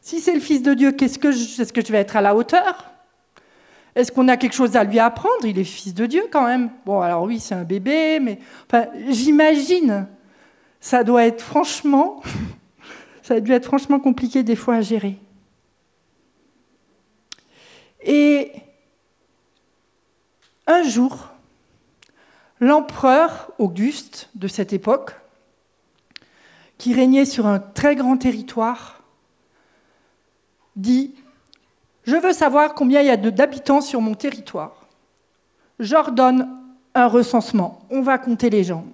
Si 0.00 0.20
c'est 0.20 0.34
le 0.34 0.40
Fils 0.40 0.62
de 0.62 0.74
Dieu, 0.74 0.94
est-ce 1.00 1.18
que 1.18 1.30
je 1.32 1.92
vais 1.92 1.98
être 1.98 2.16
à 2.16 2.20
la 2.20 2.34
hauteur? 2.34 2.90
Est-ce 3.94 4.12
qu'on 4.12 4.28
a 4.28 4.36
quelque 4.36 4.54
chose 4.54 4.76
à 4.76 4.84
lui 4.84 4.98
apprendre? 4.98 5.44
Il 5.44 5.58
est 5.58 5.64
Fils 5.64 5.94
de 5.94 6.06
Dieu 6.06 6.22
quand 6.30 6.46
même. 6.46 6.70
Bon, 6.86 7.00
alors 7.00 7.24
oui, 7.24 7.40
c'est 7.40 7.54
un 7.54 7.64
bébé, 7.64 8.20
mais 8.20 8.38
j'imagine, 9.08 10.06
ça 10.80 11.04
doit 11.04 11.24
être 11.24 11.42
franchement, 11.42 12.22
ça 13.22 13.34
a 13.34 13.40
dû 13.40 13.52
être 13.52 13.66
franchement 13.66 14.00
compliqué 14.00 14.42
des 14.42 14.56
fois 14.56 14.76
à 14.76 14.80
gérer. 14.80 15.18
Et 18.02 18.52
un 20.66 20.82
jour, 20.84 21.28
l'empereur 22.60 23.50
Auguste 23.58 24.30
de 24.34 24.48
cette 24.48 24.72
époque, 24.72 25.12
qui 26.78 26.94
régnait 26.94 27.26
sur 27.26 27.46
un 27.46 27.58
très 27.58 27.94
grand 27.96 28.16
territoire, 28.16 28.99
dit 30.80 31.14
Je 32.04 32.16
veux 32.16 32.32
savoir 32.32 32.74
combien 32.74 33.00
il 33.00 33.06
y 33.06 33.10
a 33.10 33.16
d'habitants 33.16 33.80
sur 33.80 34.00
mon 34.00 34.14
territoire. 34.14 34.86
J'ordonne 35.78 36.48
un 36.94 37.06
recensement. 37.06 37.80
On 37.90 38.02
va 38.02 38.18
compter 38.18 38.50
les 38.50 38.64
gens. 38.64 38.84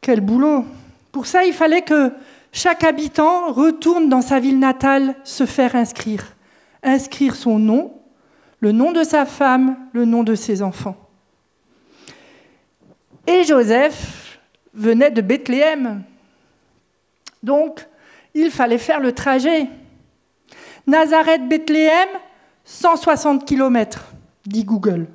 Quel 0.00 0.20
boulot 0.20 0.64
Pour 1.10 1.26
ça, 1.26 1.44
il 1.44 1.52
fallait 1.52 1.82
que 1.82 2.12
chaque 2.52 2.84
habitant 2.84 3.52
retourne 3.52 4.08
dans 4.08 4.22
sa 4.22 4.38
ville 4.38 4.58
natale 4.58 5.16
se 5.24 5.44
faire 5.46 5.74
inscrire. 5.74 6.24
Inscrire 6.82 7.34
son 7.34 7.58
nom, 7.58 7.92
le 8.60 8.72
nom 8.72 8.92
de 8.92 9.02
sa 9.02 9.26
femme, 9.26 9.76
le 9.92 10.04
nom 10.04 10.22
de 10.22 10.34
ses 10.34 10.62
enfants. 10.62 10.96
Et 13.26 13.42
Joseph 13.42 14.38
venait 14.72 15.10
de 15.10 15.20
Bethléem. 15.20 16.02
Donc, 17.42 17.86
il 18.36 18.50
fallait 18.50 18.78
faire 18.78 19.00
le 19.00 19.12
trajet. 19.12 19.66
Nazareth, 20.86 21.48
Bethléem, 21.48 22.08
160 22.64 23.46
km, 23.46 24.12
dit 24.44 24.64
Google. 24.64 25.06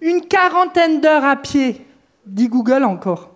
Une 0.00 0.20
quarantaine 0.20 1.00
d'heures 1.00 1.24
à 1.24 1.36
pied, 1.36 1.84
dit 2.24 2.48
Google 2.48 2.84
encore. 2.84 3.30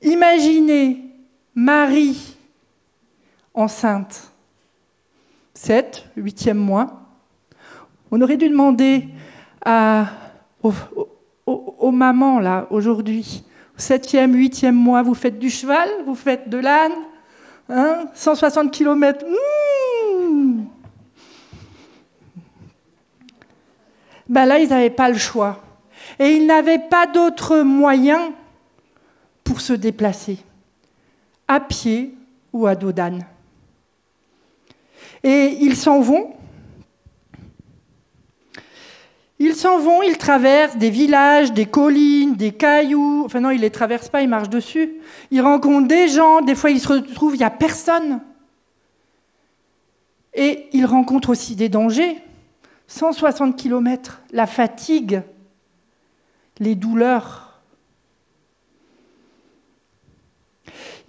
Imaginez 0.00 1.04
Marie 1.54 2.36
enceinte, 3.54 4.32
7, 5.54 6.06
8e 6.16 6.54
mois. 6.54 7.02
On 8.10 8.20
aurait 8.20 8.38
dû 8.38 8.48
demander 8.48 9.08
à, 9.64 10.06
aux, 10.62 11.90
mamans, 11.90 12.40
là, 12.40 12.66
aujourd'hui, 12.70 13.44
7e, 13.78 14.32
8e 14.32 14.72
mois, 14.72 15.02
vous 15.02 15.14
faites 15.14 15.38
du 15.38 15.50
cheval, 15.50 15.88
vous 16.06 16.14
faites 16.14 16.48
de 16.48 16.58
l'âne, 16.58 16.92
hein, 17.68 18.06
160 18.14 18.70
km. 18.70 19.24
ben 24.28 24.46
là, 24.46 24.58
ils 24.58 24.68
n'avaient 24.68 24.90
pas 24.90 25.08
le 25.08 25.18
choix. 25.18 25.62
Et 26.18 26.30
ils 26.30 26.46
n'avaient 26.46 26.78
pas 26.78 27.06
d'autre 27.06 27.60
moyen 27.60 28.32
pour 29.44 29.60
se 29.60 29.72
déplacer, 29.72 30.38
à 31.48 31.60
pied 31.60 32.14
ou 32.52 32.66
à 32.66 32.74
dos 32.74 32.92
d'âne. 32.92 33.26
Et 35.22 35.58
ils 35.60 35.76
s'en 35.76 36.00
vont. 36.00 36.34
Ils 39.44 39.56
s'en 39.56 39.80
vont, 39.80 40.04
ils 40.04 40.18
traversent 40.18 40.76
des 40.76 40.90
villages, 40.90 41.52
des 41.52 41.66
collines, 41.66 42.36
des 42.36 42.52
cailloux. 42.52 43.24
Enfin 43.24 43.40
non, 43.40 43.50
ils 43.50 43.56
ne 43.56 43.62
les 43.62 43.70
traversent 43.70 44.08
pas, 44.08 44.22
ils 44.22 44.28
marchent 44.28 44.48
dessus. 44.48 44.94
Ils 45.32 45.40
rencontrent 45.40 45.88
des 45.88 46.06
gens, 46.06 46.42
des 46.42 46.54
fois 46.54 46.70
ils 46.70 46.78
se 46.78 46.86
retrouvent, 46.86 47.34
il 47.34 47.38
n'y 47.38 47.44
a 47.44 47.50
personne. 47.50 48.20
Et 50.32 50.68
ils 50.72 50.86
rencontrent 50.86 51.30
aussi 51.30 51.56
des 51.56 51.68
dangers. 51.68 52.18
160 52.86 53.56
km, 53.56 54.22
la 54.30 54.46
fatigue, 54.46 55.22
les 56.60 56.76
douleurs. 56.76 57.60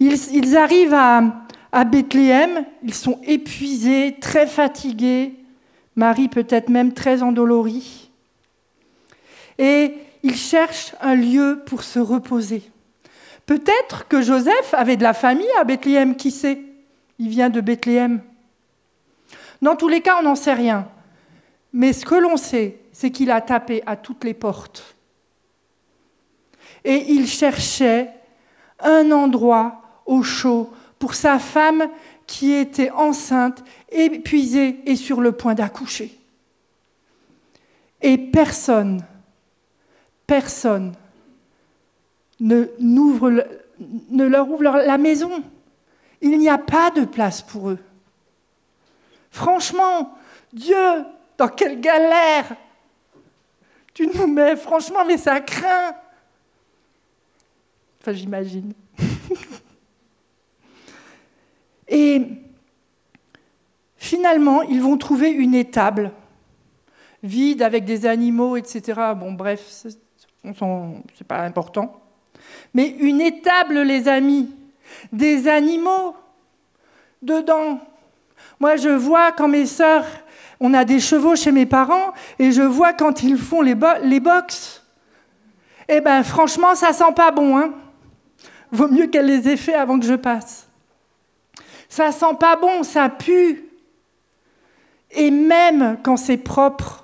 Ils, 0.00 0.56
arrivent 0.56 0.92
à, 0.92 1.84
Bethléem, 1.84 2.66
ils 2.82 2.94
sont 2.94 3.20
épuisés, 3.22 4.16
très 4.20 4.48
fatigués, 4.48 5.36
Marie 5.94 6.26
peut-être 6.26 6.68
même 6.68 6.92
très 6.94 7.22
endolorie. 7.22 8.10
Et 9.58 9.94
ils 10.22 10.36
cherchent 10.36 10.94
un 11.00 11.14
lieu 11.14 11.62
pour 11.66 11.82
se 11.82 11.98
reposer. 11.98 12.62
Peut-être 13.46 14.08
que 14.08 14.22
Joseph 14.22 14.72
avait 14.72 14.96
de 14.96 15.02
la 15.02 15.12
famille 15.12 15.46
à 15.58 15.64
Bethléem, 15.64 16.16
qui 16.16 16.30
sait? 16.30 16.60
Il 17.18 17.28
vient 17.28 17.50
de 17.50 17.60
Bethléem. 17.60 18.22
Dans 19.60 19.76
tous 19.76 19.88
les 19.88 20.00
cas, 20.00 20.16
on 20.18 20.22
n'en 20.22 20.34
sait 20.34 20.54
rien. 20.54 20.88
Mais 21.72 21.92
ce 21.92 22.04
que 22.04 22.14
l'on 22.14 22.36
sait, 22.36 22.78
c'est 22.92 23.10
qu'il 23.10 23.30
a 23.30 23.40
tapé 23.40 23.82
à 23.86 23.96
toutes 23.96 24.24
les 24.24 24.34
portes. 24.34 24.94
Et 26.84 27.12
il 27.12 27.26
cherchait 27.26 28.10
un 28.80 29.10
endroit 29.10 29.82
au 30.06 30.22
chaud 30.22 30.70
pour 30.98 31.14
sa 31.14 31.38
femme 31.38 31.88
qui 32.26 32.52
était 32.52 32.90
enceinte, 32.90 33.62
épuisée 33.90 34.80
et 34.86 34.96
sur 34.96 35.20
le 35.20 35.32
point 35.32 35.54
d'accoucher. 35.54 36.18
Et 38.00 38.18
personne, 38.18 39.04
personne 40.26 40.94
ne, 42.40 42.66
leur 44.26 44.50
ouvre 44.50 44.70
la 44.70 44.98
maison. 44.98 45.42
Il 46.20 46.38
n'y 46.38 46.48
a 46.48 46.58
pas 46.58 46.90
de 46.90 47.04
place 47.04 47.42
pour 47.42 47.70
eux. 47.70 47.78
Franchement, 49.30 50.16
Dieu, 50.52 51.04
dans 51.36 51.48
quelle 51.48 51.80
galère 51.80 52.56
tu 53.92 54.08
nous 54.08 54.26
mets, 54.26 54.56
franchement, 54.56 55.04
mais 55.06 55.16
ça 55.16 55.40
craint. 55.40 55.94
Enfin, 58.00 58.12
j'imagine. 58.12 58.72
Et 61.88 62.22
finalement, 63.96 64.62
ils 64.62 64.82
vont 64.82 64.98
trouver 64.98 65.30
une 65.30 65.54
étable 65.54 66.10
vide 67.22 67.62
avec 67.62 67.84
des 67.84 68.04
animaux, 68.04 68.56
etc. 68.56 69.00
Bon, 69.16 69.32
bref, 69.32 69.86
pas 71.26 71.40
important. 71.40 72.00
Mais 72.72 72.88
une 72.88 73.20
étable, 73.20 73.80
les 73.80 74.08
amis, 74.08 74.54
des 75.12 75.48
animaux 75.48 76.14
dedans. 77.22 77.80
Moi, 78.60 78.76
je 78.76 78.90
vois 78.90 79.32
quand 79.32 79.48
mes 79.48 79.66
sœurs, 79.66 80.06
on 80.60 80.74
a 80.74 80.84
des 80.84 81.00
chevaux 81.00 81.36
chez 81.36 81.52
mes 81.52 81.66
parents, 81.66 82.12
et 82.38 82.52
je 82.52 82.62
vois 82.62 82.92
quand 82.92 83.22
ils 83.22 83.38
font 83.38 83.62
les, 83.62 83.76
les 84.02 84.20
box. 84.20 84.82
Eh 85.88 86.00
ben, 86.00 86.22
franchement, 86.22 86.74
ça 86.74 86.92
sent 86.92 87.12
pas 87.14 87.30
bon. 87.30 87.58
Hein 87.58 87.72
Vaut 88.70 88.88
mieux 88.88 89.06
qu'elle 89.06 89.26
les 89.26 89.48
ait 89.48 89.56
fait 89.56 89.74
avant 89.74 89.98
que 89.98 90.06
je 90.06 90.14
passe. 90.14 90.66
Ça 91.88 92.10
sent 92.10 92.34
pas 92.40 92.56
bon, 92.56 92.82
ça 92.82 93.08
pue. 93.08 93.68
Et 95.10 95.30
même 95.30 95.98
quand 96.02 96.16
c'est 96.16 96.38
propre, 96.38 97.03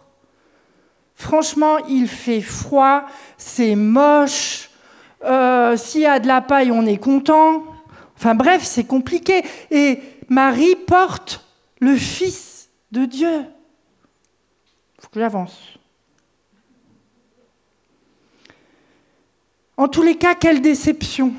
franchement, 1.20 1.78
il 1.88 2.08
fait 2.08 2.40
froid, 2.40 3.04
c'est 3.36 3.76
moche. 3.76 4.70
Euh, 5.22 5.76
s'il 5.76 6.00
y 6.00 6.06
a 6.06 6.18
de 6.18 6.26
la 6.26 6.40
paille, 6.40 6.72
on 6.72 6.86
est 6.86 6.96
content. 6.96 7.62
Enfin 8.16 8.34
bref, 8.34 8.62
c'est 8.64 8.84
compliqué. 8.84 9.42
Et 9.70 10.00
Marie 10.28 10.76
porte 10.86 11.44
le 11.78 11.94
Fils 11.94 12.70
de 12.90 13.04
Dieu. 13.04 13.44
Il 14.96 15.02
faut 15.02 15.08
que 15.12 15.20
j'avance. 15.20 15.78
En 19.76 19.88
tous 19.88 20.02
les 20.02 20.16
cas, 20.16 20.34
quelle 20.34 20.60
déception. 20.60 21.32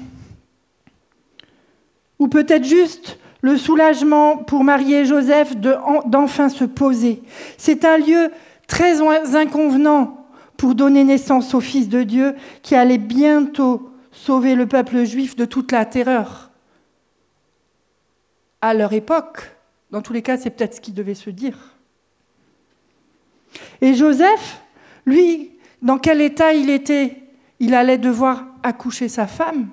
Ou 2.19 2.27
peut-être 2.27 2.65
juste 2.65 3.17
le 3.41 3.57
soulagement 3.57 4.37
pour 4.37 4.63
Marie 4.63 4.93
et 4.93 5.05
Joseph 5.05 5.55
d'enfin 5.57 6.49
se 6.49 6.65
poser. 6.65 7.23
C'est 7.57 7.83
un 7.83 7.97
lieu 7.97 8.31
très 8.71 9.01
inconvenant 9.35 10.25
pour 10.55 10.75
donner 10.75 11.03
naissance 11.03 11.53
au 11.53 11.59
Fils 11.59 11.89
de 11.89 12.03
Dieu 12.03 12.35
qui 12.63 12.73
allait 12.73 12.97
bientôt 12.97 13.91
sauver 14.13 14.55
le 14.55 14.65
peuple 14.65 15.03
juif 15.03 15.35
de 15.35 15.43
toute 15.43 15.73
la 15.73 15.83
terreur. 15.83 16.51
À 18.61 18.73
leur 18.73 18.93
époque, 18.93 19.57
dans 19.91 20.01
tous 20.01 20.13
les 20.13 20.21
cas, 20.21 20.37
c'est 20.37 20.51
peut-être 20.51 20.75
ce 20.75 20.79
qui 20.79 20.93
devait 20.93 21.15
se 21.15 21.29
dire. 21.29 21.57
Et 23.81 23.93
Joseph, 23.93 24.61
lui, 25.05 25.51
dans 25.81 25.97
quel 25.97 26.21
état 26.21 26.53
il 26.53 26.69
était? 26.69 27.17
Il 27.59 27.73
allait 27.73 27.97
devoir 27.97 28.45
accoucher 28.63 29.09
sa 29.09 29.27
femme. 29.27 29.67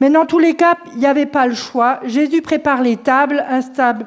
Mais 0.00 0.08
dans 0.08 0.24
tous 0.24 0.38
les 0.38 0.54
cas, 0.54 0.78
il 0.92 0.98
n'y 0.98 1.06
avait 1.06 1.26
pas 1.26 1.48
le 1.48 1.54
choix. 1.54 1.98
Jésus 2.04 2.42
prépare 2.42 2.80
les 2.80 2.96
tables, 2.96 3.44
installe, 3.48 4.06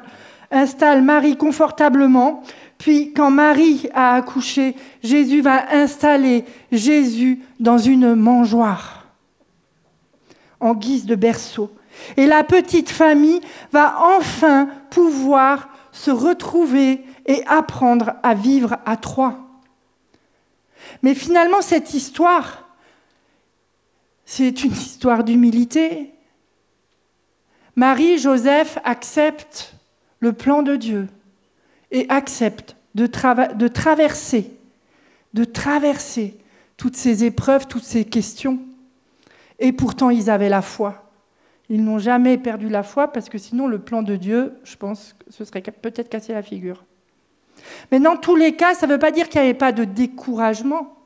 installe 0.50 1.02
Marie 1.02 1.36
confortablement. 1.36 2.42
Puis, 2.78 3.12
quand 3.12 3.30
Marie 3.30 3.88
a 3.94 4.14
accouché, 4.14 4.76
Jésus 5.02 5.40
va 5.40 5.74
installer 5.74 6.44
Jésus 6.70 7.40
dans 7.58 7.78
une 7.78 8.14
mangeoire 8.14 9.06
en 10.60 10.74
guise 10.74 11.06
de 11.06 11.14
berceau. 11.14 11.70
Et 12.16 12.26
la 12.26 12.44
petite 12.44 12.90
famille 12.90 13.40
va 13.72 14.16
enfin 14.18 14.68
pouvoir 14.90 15.68
se 15.92 16.10
retrouver 16.10 17.04
et 17.26 17.44
apprendre 17.46 18.14
à 18.22 18.34
vivre 18.34 18.76
à 18.84 18.96
trois. 18.96 19.38
Mais 21.02 21.14
finalement, 21.14 21.62
cette 21.62 21.94
histoire, 21.94 22.68
c'est 24.24 24.64
une 24.64 24.72
histoire 24.72 25.24
d'humilité. 25.24 26.12
Marie, 27.74 28.18
Joseph 28.18 28.78
acceptent 28.84 29.75
le 30.26 30.32
plan 30.32 30.62
de 30.62 30.76
Dieu 30.76 31.08
et 31.90 32.06
acceptent 32.08 32.76
de, 32.94 33.06
de 33.54 33.68
traverser, 33.68 34.50
de 35.34 35.44
traverser 35.44 36.36
toutes 36.76 36.96
ces 36.96 37.24
épreuves, 37.24 37.66
toutes 37.66 37.84
ces 37.84 38.04
questions. 38.04 38.58
Et 39.58 39.72
pourtant, 39.72 40.10
ils 40.10 40.28
avaient 40.28 40.48
la 40.48 40.62
foi. 40.62 41.10
Ils 41.68 41.82
n'ont 41.82 41.98
jamais 41.98 42.38
perdu 42.38 42.68
la 42.68 42.82
foi 42.82 43.12
parce 43.12 43.28
que 43.28 43.38
sinon, 43.38 43.66
le 43.66 43.78
plan 43.78 44.02
de 44.02 44.16
Dieu, 44.16 44.54
je 44.64 44.76
pense, 44.76 45.14
que 45.18 45.32
ce 45.32 45.44
serait 45.44 45.62
peut-être 45.62 46.08
cassé 46.08 46.32
la 46.32 46.42
figure. 46.42 46.84
Mais 47.90 48.00
dans 48.00 48.16
tous 48.16 48.36
les 48.36 48.54
cas, 48.54 48.74
ça 48.74 48.86
ne 48.86 48.92
veut 48.92 48.98
pas 48.98 49.10
dire 49.10 49.28
qu'il 49.28 49.40
n'y 49.40 49.48
avait 49.48 49.58
pas 49.58 49.72
de 49.72 49.84
découragement 49.84 50.96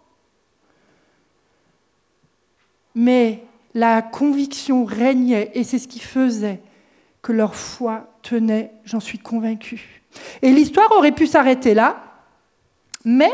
mais 2.95 3.45
la 3.75 4.03
conviction 4.03 4.85
régnait 4.85 5.53
et 5.55 5.65
c'est 5.65 5.79
ce 5.79 5.89
qui 5.89 6.01
faisait 6.01 6.61
que 7.23 7.33
leur 7.33 7.55
foi 7.55 8.10
tenait, 8.23 8.73
j'en 8.85 9.01
suis 9.01 9.19
convaincue. 9.19 10.03
Et 10.43 10.51
l'histoire 10.51 10.91
aurait 10.93 11.13
pu 11.13 11.27
s'arrêter 11.27 11.75
là, 11.75 12.03
mais 13.05 13.31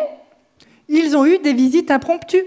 ils 0.88 1.16
ont 1.16 1.26
eu 1.26 1.38
des 1.38 1.52
visites 1.52 1.90
impromptues. 1.90 2.44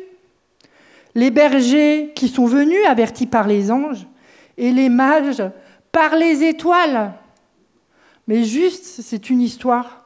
les 1.15 1.31
bergers 1.31 2.13
qui 2.15 2.27
sont 2.27 2.45
venus 2.45 2.85
avertis 2.87 3.25
par 3.25 3.47
les 3.47 3.71
anges, 3.71 4.05
et 4.57 4.71
les 4.71 4.89
mages 4.89 5.43
par 5.91 6.15
les 6.15 6.43
étoiles. 6.43 7.13
Mais 8.27 8.43
juste, 8.43 9.01
c'est 9.01 9.31
une 9.31 9.41
histoire 9.41 10.05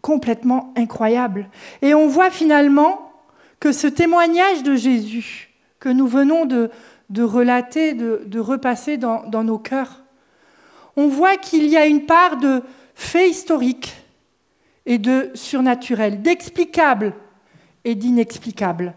complètement 0.00 0.72
incroyable. 0.76 1.48
Et 1.82 1.94
on 1.94 2.08
voit 2.08 2.30
finalement 2.30 3.12
que 3.60 3.70
ce 3.72 3.86
témoignage 3.86 4.62
de 4.62 4.74
Jésus 4.74 5.50
que 5.78 5.88
nous 5.88 6.06
venons 6.06 6.46
de, 6.46 6.70
relater, 7.22 7.94
de, 7.94 8.40
repasser 8.40 8.96
dans, 8.96 9.24
dans 9.28 9.44
nos 9.44 9.58
cœurs, 9.58 10.02
on 10.96 11.08
voit 11.08 11.36
qu'il 11.36 11.66
y 11.66 11.76
a 11.76 11.86
une 11.86 12.06
part 12.06 12.38
de 12.38 12.62
fait 12.94 13.28
historique 13.28 13.94
et 14.86 14.98
de 14.98 15.30
surnaturel, 15.34 16.22
d'explicable 16.22 17.14
et 17.84 17.94
d'inexplicable. 17.94 18.94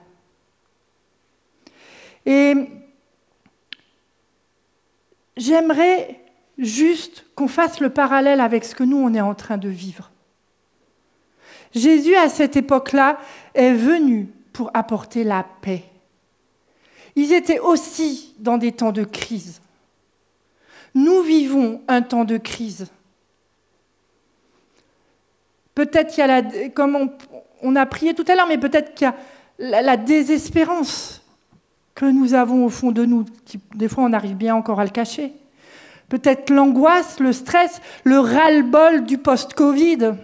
Et 2.25 2.53
j'aimerais 5.35 6.21
juste 6.57 7.25
qu'on 7.35 7.47
fasse 7.47 7.79
le 7.79 7.89
parallèle 7.89 8.39
avec 8.39 8.63
ce 8.65 8.75
que 8.75 8.83
nous, 8.83 8.97
on 8.97 9.13
est 9.13 9.21
en 9.21 9.35
train 9.35 9.57
de 9.57 9.69
vivre. 9.69 10.11
Jésus, 11.73 12.15
à 12.15 12.29
cette 12.29 12.55
époque-là, 12.55 13.19
est 13.53 13.73
venu 13.73 14.27
pour 14.53 14.71
apporter 14.73 15.23
la 15.23 15.45
paix. 15.61 15.83
Ils 17.15 17.33
étaient 17.33 17.59
aussi 17.59 18.35
dans 18.39 18.57
des 18.57 18.71
temps 18.71 18.91
de 18.91 19.03
crise. 19.03 19.58
Nous 20.95 21.21
vivons 21.21 21.81
un 21.87 22.01
temps 22.01 22.25
de 22.25 22.37
crise. 22.37 22.87
Peut-être 25.75 26.09
qu'il 26.09 26.19
y 26.19 26.29
a, 26.29 26.41
la, 26.41 26.69
comme 26.69 27.09
on, 27.61 27.75
a 27.75 27.85
prié 27.85 28.13
tout 28.13 28.25
à 28.27 28.35
l'heure, 28.35 28.47
mais 28.47 28.57
peut-être 28.57 28.95
qu'il 28.95 29.05
y 29.05 29.09
a 29.09 29.15
la, 29.81 29.97
désespérance 29.97 31.21
que 31.95 32.05
nous 32.05 32.33
avons 32.33 32.65
au 32.65 32.69
fond 32.69 32.91
de 32.91 33.05
nous. 33.05 33.25
Des 33.75 33.87
fois, 33.87 34.03
on 34.03 34.13
arrive 34.13 34.35
bien 34.35 34.55
encore 34.55 34.79
à 34.79 34.83
le 34.83 34.89
cacher. 34.89 35.31
Peut-être 36.09 36.49
l'angoisse, 36.49 37.19
le 37.19 37.31
stress, 37.31 37.81
le 38.03 38.19
ras-le-bol 38.19 39.05
du 39.05 39.17
post-Covid. 39.19 40.15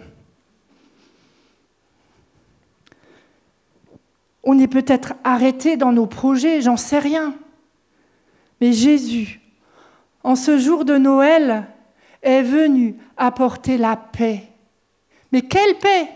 On 4.42 4.58
est 4.58 4.68
peut-être 4.68 5.14
arrêté 5.24 5.76
dans 5.76 5.92
nos 5.92 6.06
projets, 6.06 6.60
j'en 6.60 6.76
sais 6.76 6.98
rien. 6.98 7.34
Mais 8.60 8.72
Jésus, 8.72 9.40
en 10.26 10.34
ce 10.34 10.58
jour 10.58 10.84
de 10.84 10.98
Noël, 10.98 11.68
est 12.20 12.42
venu 12.42 12.96
apporter 13.16 13.78
la 13.78 13.94
paix. 13.94 14.42
Mais 15.30 15.42
quelle 15.42 15.78
paix? 15.78 16.08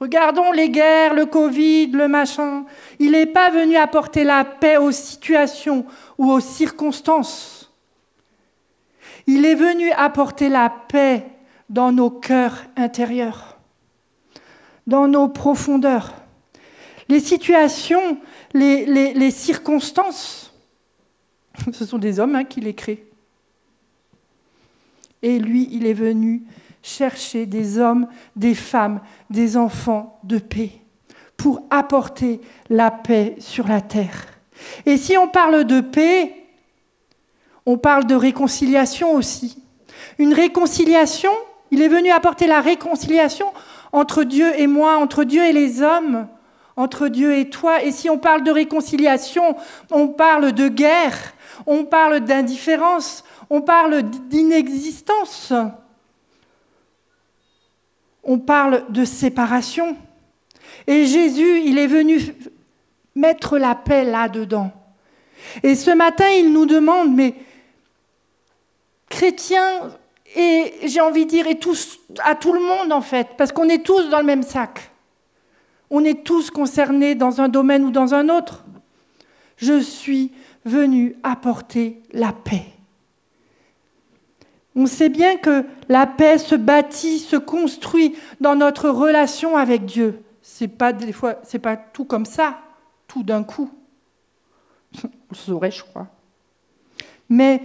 Regardons 0.00 0.50
les 0.52 0.70
guerres, 0.70 1.12
le 1.12 1.26
Covid, 1.26 1.88
le 1.88 2.08
machin. 2.08 2.64
Il 2.98 3.10
n'est 3.10 3.26
pas 3.26 3.50
venu 3.50 3.76
apporter 3.76 4.24
la 4.24 4.46
paix 4.46 4.78
aux 4.78 4.90
situations 4.90 5.84
ou 6.16 6.32
aux 6.32 6.40
circonstances. 6.40 7.70
Il 9.26 9.44
est 9.44 9.54
venu 9.54 9.92
apporter 9.92 10.48
la 10.48 10.70
paix 10.70 11.26
dans 11.68 11.92
nos 11.92 12.08
cœurs 12.08 12.64
intérieurs, 12.78 13.58
dans 14.86 15.08
nos 15.08 15.28
profondeurs. 15.28 16.14
Les 17.10 17.20
situations, 17.20 18.16
les, 18.54 19.30
circonstances, 19.30 20.47
Ce 21.72 21.84
sont 21.84 21.98
des 21.98 22.20
hommes 22.20 22.34
hein, 22.34 22.44
qui 22.44 22.60
les 22.60 22.74
créent. 22.74 23.04
Et 25.22 25.38
lui, 25.38 25.68
il 25.72 25.86
est 25.86 25.94
venu 25.94 26.42
chercher 26.82 27.46
des 27.46 27.78
hommes, 27.78 28.06
des 28.36 28.54
femmes, 28.54 29.00
des 29.30 29.56
enfants 29.56 30.20
de 30.22 30.38
paix 30.38 30.72
pour 31.36 31.62
apporter 31.70 32.40
la 32.68 32.90
paix 32.90 33.36
sur 33.38 33.68
la 33.68 33.80
terre. 33.80 34.26
Et 34.86 34.96
si 34.96 35.16
on 35.16 35.28
parle 35.28 35.64
de 35.64 35.80
paix, 35.80 36.34
on 37.64 37.78
parle 37.78 38.06
de 38.06 38.14
réconciliation 38.14 39.14
aussi. 39.14 39.62
Une 40.18 40.34
réconciliation, 40.34 41.30
il 41.70 41.82
est 41.82 41.88
venu 41.88 42.10
apporter 42.10 42.46
la 42.46 42.60
réconciliation 42.60 43.46
entre 43.92 44.24
Dieu 44.24 44.52
et 44.58 44.66
moi, 44.66 44.96
entre 44.96 45.24
Dieu 45.24 45.44
et 45.44 45.52
les 45.52 45.82
hommes, 45.82 46.26
entre 46.76 47.08
Dieu 47.08 47.36
et 47.36 47.50
toi. 47.50 47.82
Et 47.84 47.92
si 47.92 48.10
on 48.10 48.18
parle 48.18 48.42
de 48.42 48.50
réconciliation, 48.50 49.56
on 49.90 50.08
parle 50.08 50.52
de 50.52 50.68
guerre, 50.68 51.34
on 51.66 51.84
parle 51.84 52.20
d'indifférence, 52.20 53.24
on 53.50 53.60
parle 53.60 54.02
d'inexistence, 54.02 55.52
on 58.22 58.38
parle 58.38 58.84
de 58.90 59.04
séparation. 59.04 59.96
Et 60.86 61.06
Jésus, 61.06 61.62
il 61.64 61.78
est 61.78 61.86
venu 61.86 62.34
mettre 63.14 63.58
la 63.58 63.74
paix 63.74 64.04
là-dedans. 64.04 64.70
Et 65.62 65.74
ce 65.74 65.90
matin, 65.90 66.28
il 66.28 66.52
nous 66.52 66.66
demande, 66.66 67.14
mais 67.14 67.34
chrétiens, 69.08 69.90
et 70.36 70.74
j'ai 70.84 71.00
envie 71.00 71.24
de 71.24 71.30
dire, 71.30 71.46
et 71.46 71.58
à 72.24 72.34
tout 72.34 72.52
le 72.52 72.60
monde 72.60 72.92
en 72.92 73.00
fait, 73.00 73.28
parce 73.36 73.52
qu'on 73.52 73.68
est 73.68 73.84
tous 73.84 74.08
dans 74.10 74.20
le 74.20 74.26
même 74.26 74.42
sac. 74.42 74.90
On 75.90 76.04
est 76.04 76.22
tous 76.22 76.50
concernés 76.50 77.14
dans 77.14 77.40
un 77.40 77.48
domaine 77.48 77.84
ou 77.84 77.90
dans 77.90 78.14
un 78.14 78.28
autre. 78.28 78.64
Je 79.56 79.80
suis 79.80 80.32
venu 80.64 81.16
apporter 81.22 82.02
la 82.12 82.32
paix. 82.32 82.66
On 84.74 84.86
sait 84.86 85.08
bien 85.08 85.36
que 85.36 85.64
la 85.88 86.06
paix 86.06 86.38
se 86.38 86.54
bâtit, 86.54 87.18
se 87.18 87.36
construit 87.36 88.16
dans 88.40 88.54
notre 88.54 88.88
relation 88.88 89.56
avec 89.56 89.84
Dieu. 89.84 90.22
C'est 90.40 90.68
pas 90.68 90.92
des 90.92 91.12
fois, 91.12 91.36
c'est 91.42 91.58
pas 91.58 91.76
tout 91.76 92.04
comme 92.04 92.24
ça, 92.24 92.60
tout 93.08 93.22
d'un 93.22 93.42
coup. 93.42 93.70
On 95.02 95.08
le 95.30 95.36
saurait, 95.36 95.70
je 95.70 95.82
crois. 95.82 96.06
Mais 97.28 97.62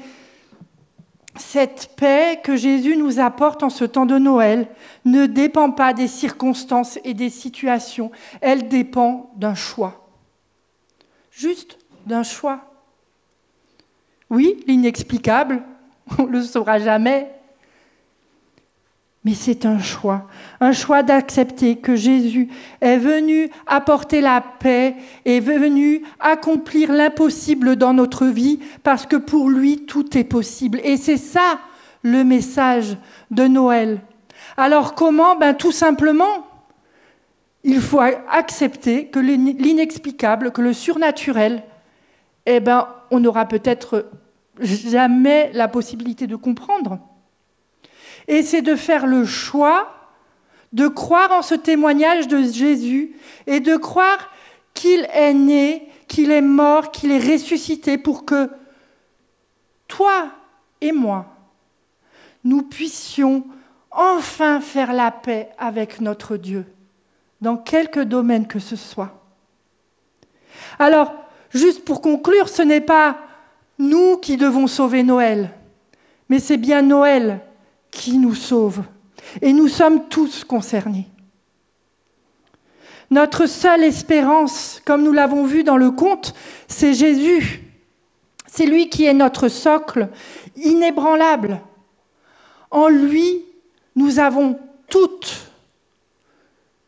cette 1.36 1.96
paix 1.96 2.40
que 2.44 2.56
Jésus 2.56 2.98
nous 2.98 3.20
apporte 3.20 3.64
en 3.64 3.70
ce 3.70 3.86
temps 3.86 4.06
de 4.06 4.18
Noël 4.18 4.68
ne 5.06 5.26
dépend 5.26 5.72
pas 5.72 5.94
des 5.94 6.08
circonstances 6.08 7.00
et 7.04 7.14
des 7.14 7.30
situations, 7.30 8.12
elle 8.42 8.68
dépend 8.70 9.32
d'un 9.36 9.56
choix. 9.56 10.08
Juste 11.32 11.80
d'un 12.06 12.24
choix. 12.24 12.73
Oui, 14.34 14.64
l'inexplicable, 14.66 15.62
on 16.18 16.24
ne 16.24 16.32
le 16.32 16.42
saura 16.42 16.80
jamais. 16.80 17.30
Mais 19.24 19.36
c'est 19.36 19.68
un 19.68 19.78
choix, 19.78 20.28
un 20.60 20.72
choix 20.72 21.04
d'accepter 21.04 21.76
que 21.76 21.96
Jésus 21.96 22.50
est 22.82 22.98
venu 22.98 23.52
apporter 23.68 24.22
la 24.22 24.42
paix, 24.42 24.96
est 25.24 25.40
venu 25.40 26.02
accomplir 26.20 26.92
l'impossible 26.92 27.76
dans 27.76 27.94
notre 27.94 28.26
vie, 28.26 28.60
parce 28.82 29.06
que 29.06 29.18
pour 29.18 29.52
lui, 29.52 29.86
tout 29.86 30.18
est 30.18 30.24
possible. 30.24 30.82
Et 30.84 30.98
c'est 30.98 31.18
ça 31.18 31.60
le 32.02 32.24
message 32.24 32.98
de 33.30 33.46
Noël. 33.46 34.02
Alors 34.58 34.96
comment? 34.96 35.36
Ben, 35.36 35.54
Tout 35.54 35.72
simplement, 35.72 36.48
il 37.64 37.80
faut 37.80 38.02
accepter 38.02 39.06
que 39.06 39.20
l'inexplicable, 39.20 40.52
que 40.52 40.62
le 40.62 40.74
surnaturel, 40.74 41.64
eh 42.48 42.60
ben, 42.60 42.88
on 43.12 43.24
aura 43.24 43.46
peut-être 43.46 44.06
jamais 44.60 45.52
la 45.54 45.68
possibilité 45.68 46.28
de 46.28 46.36
comprendre. 46.36 47.00
Et 48.28 48.44
c'est 48.44 48.62
de 48.62 48.76
faire 48.76 49.06
le 49.06 49.26
choix 49.26 49.94
de 50.72 50.88
croire 50.88 51.32
en 51.32 51.42
ce 51.42 51.56
témoignage 51.56 52.28
de 52.28 52.42
Jésus 52.42 53.16
et 53.46 53.60
de 53.60 53.78
croire 53.78 54.32
qu'il 54.74 55.08
est 55.14 55.34
né, 55.34 55.88
qu'il 56.08 56.32
est 56.32 56.42
mort, 56.42 56.92
qu'il 56.92 57.12
est 57.12 57.32
ressuscité 57.32 57.98
pour 57.98 58.26
que 58.26 58.50
toi 59.88 60.32
et 60.82 60.92
moi, 60.92 61.28
nous 62.44 62.64
puissions 62.64 63.46
enfin 63.92 64.60
faire 64.60 64.94
la 64.94 65.12
paix 65.12 65.50
avec 65.60 66.02
notre 66.02 66.38
Dieu, 66.38 66.66
dans 67.42 67.58
quelque 67.58 68.00
domaine 68.00 68.48
que 68.48 68.60
ce 68.60 68.76
soit. 68.76 69.24
Alors, 70.80 71.14
juste 71.52 71.86
pour 71.86 72.02
conclure, 72.02 72.50
ce 72.50 72.64
n'est 72.64 72.82
pas 72.82 73.18
nous 73.80 74.18
qui 74.18 74.38
devons 74.38 74.68
sauver 74.68 75.04
Noël, 75.04 75.52
mais 76.30 76.40
c'est 76.40 76.58
bien 76.58 76.82
Noël 76.82 77.42
qui 77.92 78.18
nous 78.18 78.36
sauve. 78.36 78.84
Et 79.42 79.54
nous 79.54 79.68
sommes 79.68 80.08
tous 80.10 80.44
concernés. 80.44 81.08
Notre 83.10 83.46
seule 83.46 83.84
espérance, 83.84 84.82
comme 84.86 85.04
nous 85.04 85.12
l'avons 85.12 85.46
vu 85.46 85.64
dans 85.64 85.78
le 85.78 85.92
conte, 85.92 86.34
c'est 86.68 86.94
Jésus. 86.94 87.64
C'est 88.48 88.66
lui 88.66 88.90
qui 88.90 89.06
est 89.06 89.14
notre 89.14 89.48
socle 89.48 90.10
inébranlable. 90.56 91.62
En 92.72 92.88
lui, 92.88 93.44
nous 93.96 94.20
avons 94.20 94.60
toutes, 94.90 95.52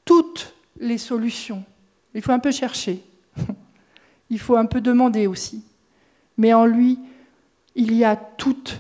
toutes 0.04 0.54
les 0.80 0.98
solutions. 0.98 1.64
Il 2.14 2.22
faut 2.22 2.32
un 2.32 2.40
peu 2.40 2.52
chercher. 2.52 3.04
Il 4.30 4.40
faut 4.40 4.56
un 4.56 4.66
peu 4.66 4.82
demander 4.82 5.28
aussi 5.28 5.64
mais 6.38 6.54
en 6.54 6.66
lui, 6.66 7.00
il 7.76 7.94
y 7.94 8.04
a 8.04 8.16
toutes 8.16 8.80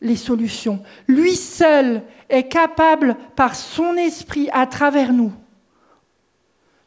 les 0.00 0.16
solutions. 0.16 0.82
Lui 1.06 1.36
seul 1.36 2.02
est 2.28 2.48
capable, 2.48 3.16
par 3.36 3.54
son 3.54 3.96
esprit 3.96 4.48
à 4.52 4.66
travers 4.66 5.12
nous, 5.12 5.32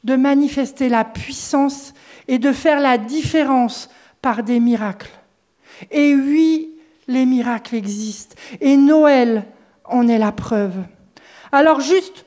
de 0.04 0.15
manifester 0.15 0.89
la 0.89 1.04
puissance 1.04 1.93
et 2.28 2.39
de 2.39 2.52
faire 2.52 2.80
la 2.80 2.97
différence 2.97 3.89
par 4.21 4.43
des 4.43 4.60
miracles. 4.60 5.12
Et 5.91 6.15
oui, 6.15 6.71
les 7.08 7.26
miracles 7.26 7.76
existent. 7.76 8.36
Et 8.62 8.78
Noël 8.78 9.45
en 9.86 10.08
est 10.08 10.17
la 10.17 10.32
preuve. 10.32 10.76
Alors 11.52 11.82
juste, 11.82 12.26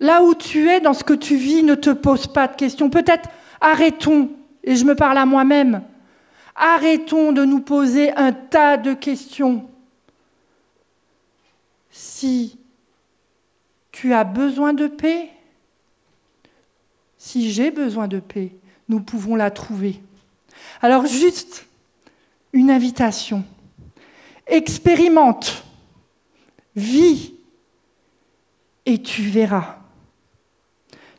là 0.00 0.22
où 0.22 0.34
tu 0.34 0.68
es, 0.68 0.80
dans 0.80 0.94
ce 0.94 1.04
que 1.04 1.14
tu 1.14 1.36
vis, 1.36 1.62
ne 1.62 1.74
te 1.74 1.90
pose 1.90 2.26
pas 2.26 2.46
de 2.48 2.56
questions. 2.56 2.90
Peut-être 2.90 3.28
arrêtons, 3.60 4.30
et 4.64 4.76
je 4.76 4.84
me 4.84 4.94
parle 4.94 5.18
à 5.18 5.26
moi-même, 5.26 5.82
arrêtons 6.56 7.32
de 7.32 7.44
nous 7.44 7.60
poser 7.60 8.12
un 8.12 8.32
tas 8.32 8.76
de 8.76 8.94
questions. 8.94 9.68
Si 11.90 12.58
tu 13.92 14.12
as 14.12 14.24
besoin 14.24 14.72
de 14.72 14.86
paix, 14.86 15.30
si 17.18 17.50
j'ai 17.50 17.70
besoin 17.70 18.08
de 18.08 18.20
paix, 18.20 18.52
nous 18.88 19.00
pouvons 19.00 19.36
la 19.36 19.50
trouver. 19.50 20.02
Alors 20.82 21.06
juste 21.06 21.66
une 22.52 22.70
invitation. 22.70 23.44
Expérimente, 24.46 25.64
vis, 26.74 27.34
et 28.86 29.00
tu 29.02 29.22
verras. 29.22 29.76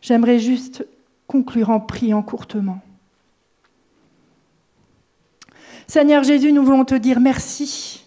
J'aimerais 0.01 0.39
juste 0.39 0.85
conclure 1.27 1.69
en 1.71 1.79
priant 1.79 2.21
courtement. 2.21 2.81
Seigneur 5.87 6.23
Jésus, 6.23 6.51
nous 6.51 6.63
voulons 6.63 6.83
te 6.83 6.95
dire 6.95 7.19
merci. 7.19 8.03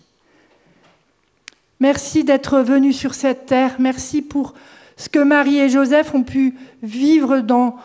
Merci 1.78 2.24
d'être 2.24 2.60
venu 2.60 2.92
sur 2.92 3.14
cette 3.14 3.46
terre. 3.46 3.76
Merci 3.78 4.20
pour 4.20 4.54
ce 4.96 5.08
que 5.08 5.20
Marie 5.20 5.58
et 5.58 5.68
Joseph 5.68 6.12
ont 6.12 6.24
pu 6.24 6.54
vivre 6.82 7.38
dans, 7.38 7.76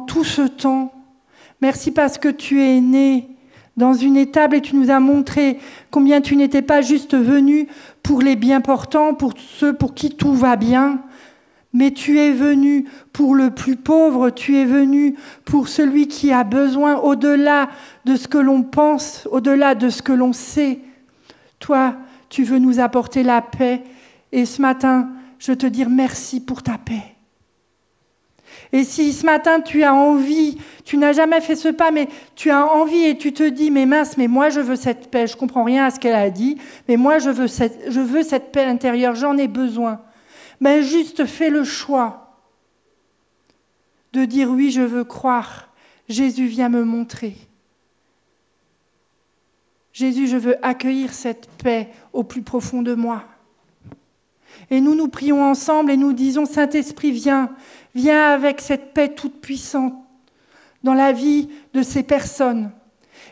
tout 0.00 0.24
ce 0.24 0.42
temps. 0.42 0.90
Merci 1.60 1.90
parce 1.90 2.16
que 2.16 2.30
tu 2.30 2.62
es 2.62 2.80
né 2.80 3.28
dans 3.76 3.92
une 3.92 4.16
étable 4.16 4.56
et 4.56 4.62
tu 4.62 4.74
nous 4.74 4.90
as 4.90 5.00
montré 5.00 5.58
combien 5.90 6.22
tu 6.22 6.34
n'étais 6.34 6.62
pas 6.62 6.80
juste 6.80 7.14
venu 7.14 7.68
pour 8.02 8.22
les 8.22 8.36
bien 8.36 8.62
portants, 8.62 9.12
pour 9.12 9.34
ceux 9.36 9.74
pour 9.74 9.92
qui 9.92 10.10
tout 10.10 10.32
va 10.32 10.56
bien, 10.56 11.02
mais 11.72 11.90
tu 11.90 12.18
es 12.18 12.32
venu 12.32 12.86
pour 13.12 13.34
le 13.34 13.50
plus 13.50 13.76
pauvre, 13.76 14.30
tu 14.30 14.56
es 14.56 14.64
venu 14.64 15.14
pour 15.44 15.68
celui 15.68 16.06
qui 16.06 16.32
a 16.32 16.44
besoin 16.44 16.96
au-delà 16.96 17.68
de 18.04 18.16
ce 18.16 18.28
que 18.28 18.38
l'on 18.38 18.62
pense, 18.62 19.26
au-delà 19.30 19.74
de 19.74 19.88
ce 19.88 20.02
que 20.02 20.12
l'on 20.12 20.32
sait. 20.32 20.80
Toi, 21.58 21.96
tu 22.28 22.44
veux 22.44 22.58
nous 22.58 22.80
apporter 22.80 23.22
la 23.22 23.40
paix 23.40 23.82
et 24.32 24.44
ce 24.44 24.60
matin, 24.60 25.10
je 25.38 25.52
te 25.52 25.66
dire 25.66 25.88
merci 25.88 26.40
pour 26.40 26.62
ta 26.62 26.78
paix. 26.78 27.02
Et 28.74 28.84
si 28.84 29.12
ce 29.12 29.26
matin 29.26 29.60
tu 29.60 29.82
as 29.82 29.94
envie, 29.94 30.58
tu 30.84 30.96
n'as 30.96 31.12
jamais 31.12 31.40
fait 31.40 31.56
ce 31.56 31.68
pas, 31.68 31.90
mais 31.90 32.08
tu 32.34 32.50
as 32.50 32.66
envie 32.66 33.04
et 33.04 33.18
tu 33.18 33.32
te 33.32 33.46
dis, 33.46 33.70
mais 33.70 33.86
mince, 33.86 34.16
mais 34.16 34.28
moi 34.28 34.48
je 34.48 34.60
veux 34.60 34.76
cette 34.76 35.10
paix, 35.10 35.26
je 35.26 35.36
comprends 35.36 35.64
rien 35.64 35.86
à 35.86 35.90
ce 35.90 36.00
qu'elle 36.00 36.14
a 36.14 36.30
dit, 36.30 36.58
mais 36.88 36.96
moi 36.96 37.18
je 37.18 37.30
veux 37.30 37.48
cette 38.22 38.52
paix 38.52 38.64
intérieure, 38.64 39.14
j'en 39.14 39.36
ai 39.36 39.48
besoin. 39.48 40.00
Mais 40.62 40.84
juste 40.84 41.26
fais 41.26 41.50
le 41.50 41.64
choix 41.64 42.36
de 44.12 44.24
dire 44.24 44.48
oui, 44.48 44.70
je 44.70 44.82
veux 44.82 45.02
croire. 45.02 45.70
Jésus 46.08 46.46
vient 46.46 46.68
me 46.68 46.84
montrer. 46.84 47.34
Jésus, 49.92 50.28
je 50.28 50.36
veux 50.36 50.64
accueillir 50.64 51.12
cette 51.12 51.48
paix 51.60 51.88
au 52.12 52.22
plus 52.22 52.42
profond 52.42 52.80
de 52.82 52.94
moi. 52.94 53.24
Et 54.70 54.80
nous 54.80 54.94
nous 54.94 55.08
prions 55.08 55.42
ensemble 55.42 55.90
et 55.90 55.96
nous 55.96 56.12
disons, 56.12 56.46
Saint-Esprit, 56.46 57.10
viens, 57.10 57.50
viens 57.96 58.30
avec 58.30 58.60
cette 58.60 58.94
paix 58.94 59.12
toute 59.12 59.40
puissante 59.40 59.94
dans 60.84 60.94
la 60.94 61.10
vie 61.10 61.48
de 61.74 61.82
ces 61.82 62.04
personnes. 62.04 62.70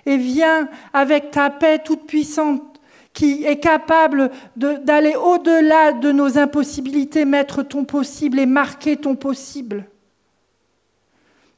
Et 0.04 0.16
viens 0.16 0.68
avec 0.92 1.30
ta 1.30 1.48
paix 1.48 1.78
toute 1.78 2.08
puissante 2.08 2.69
qui 3.12 3.44
est 3.44 3.58
capable 3.58 4.30
d'aller 4.56 5.14
au-delà 5.16 5.92
de 5.92 6.12
nos 6.12 6.38
impossibilités, 6.38 7.24
mettre 7.24 7.62
ton 7.62 7.84
possible 7.84 8.38
et 8.38 8.46
marquer 8.46 8.96
ton 8.96 9.16
possible 9.16 9.86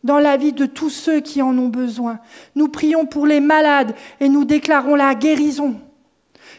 dans 0.02 0.18
la 0.18 0.36
vie 0.36 0.52
de 0.52 0.66
tous 0.66 0.90
ceux 0.90 1.20
qui 1.20 1.42
en 1.42 1.56
ont 1.58 1.68
besoin. 1.68 2.18
Nous 2.56 2.68
prions 2.68 3.06
pour 3.06 3.26
les 3.26 3.40
malades 3.40 3.94
et 4.20 4.28
nous 4.28 4.44
déclarons 4.44 4.94
la 4.94 5.14
guérison 5.14 5.76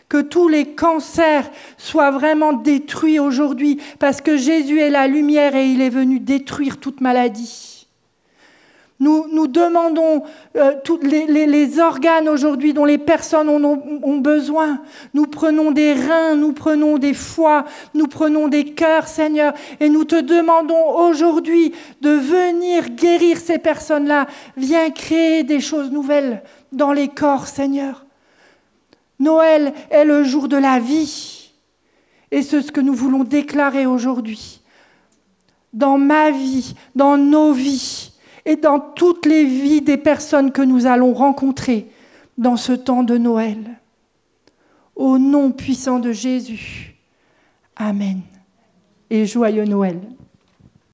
que 0.09 0.21
tous 0.21 0.47
les 0.47 0.75
cancers 0.75 1.49
soient 1.77 2.11
vraiment 2.11 2.53
détruits 2.53 3.19
aujourd'hui, 3.19 3.81
parce 3.97 4.21
que 4.21 4.37
Jésus 4.37 4.79
est 4.79 4.91
la 4.91 5.07
lumière 5.07 5.55
et 5.55 5.65
il 5.65 5.81
est 5.81 5.89
venu 5.89 6.19
détruire 6.19 6.77
toute 6.77 7.01
maladie. 7.01 7.72
Nous, 9.03 9.47
demandons 9.47 10.23
euh, 10.55 10.75
tous 10.83 10.99
les, 11.01 11.79
organes 11.79 12.29
aujourd'hui 12.29 12.73
dont 12.73 12.85
les 12.85 12.97
personnes 12.97 13.49
ont, 13.49 14.17
besoin. 14.17 14.79
Nous 15.13 15.25
prenons 15.25 15.71
des 15.71 15.93
reins, 15.93 16.35
nous 16.35 16.53
prenons 16.53 16.97
des 16.97 17.13
foies, 17.13 17.65
nous 17.93 18.07
prenons 18.07 18.47
des 18.47 18.63
cœurs, 18.63 19.07
Seigneur, 19.07 19.53
et 19.81 19.89
nous 19.89 20.05
te 20.05 20.19
demandons 20.19 20.95
aujourd'hui 20.95 21.73
de 21.99 22.11
venir 22.11 22.91
guérir 22.91 23.37
ces 23.37 23.57
personnes-là. 23.57 24.27
Viens 24.55 24.89
créer 24.89 25.43
des 25.43 25.59
choses 25.59 25.91
nouvelles 25.91 26.41
dans 26.71 26.93
les 26.93 27.09
corps, 27.09 27.47
Seigneur. 27.47 28.05
Noël 29.19 29.73
est 29.89 30.05
le 30.05 30.23
jour 30.23 30.47
de 30.47 30.57
la 30.57 30.79
vie. 30.79 31.51
Et 32.31 32.41
c'est 32.41 32.61
ce 32.61 32.71
que 32.71 32.81
nous 32.81 32.95
voulons 32.95 33.25
déclarer 33.25 33.85
aujourd'hui. 33.85 34.61
Dans 35.73 35.97
ma 35.97 36.31
vie, 36.31 36.73
dans 36.95 37.17
nos 37.17 37.51
vies 37.51 38.12
et 38.45 38.55
dans 38.55 38.79
toutes 38.79 39.25
les 39.25 39.45
vies 39.45 39.81
des 39.81 39.97
personnes 39.97 40.51
que 40.51 40.61
nous 40.61 40.85
allons 40.85 41.13
rencontrer 41.13 41.87
dans 42.37 42.57
ce 42.57 42.73
temps 42.73 43.03
de 43.03 43.17
Noël. 43.17 43.79
Au 44.95 45.17
nom 45.17 45.51
puissant 45.51 45.99
de 45.99 46.11
Jésus. 46.11 46.95
Amen. 47.75 48.21
Et 49.09 49.25
joyeux 49.25 49.65
Noël. 49.65 49.99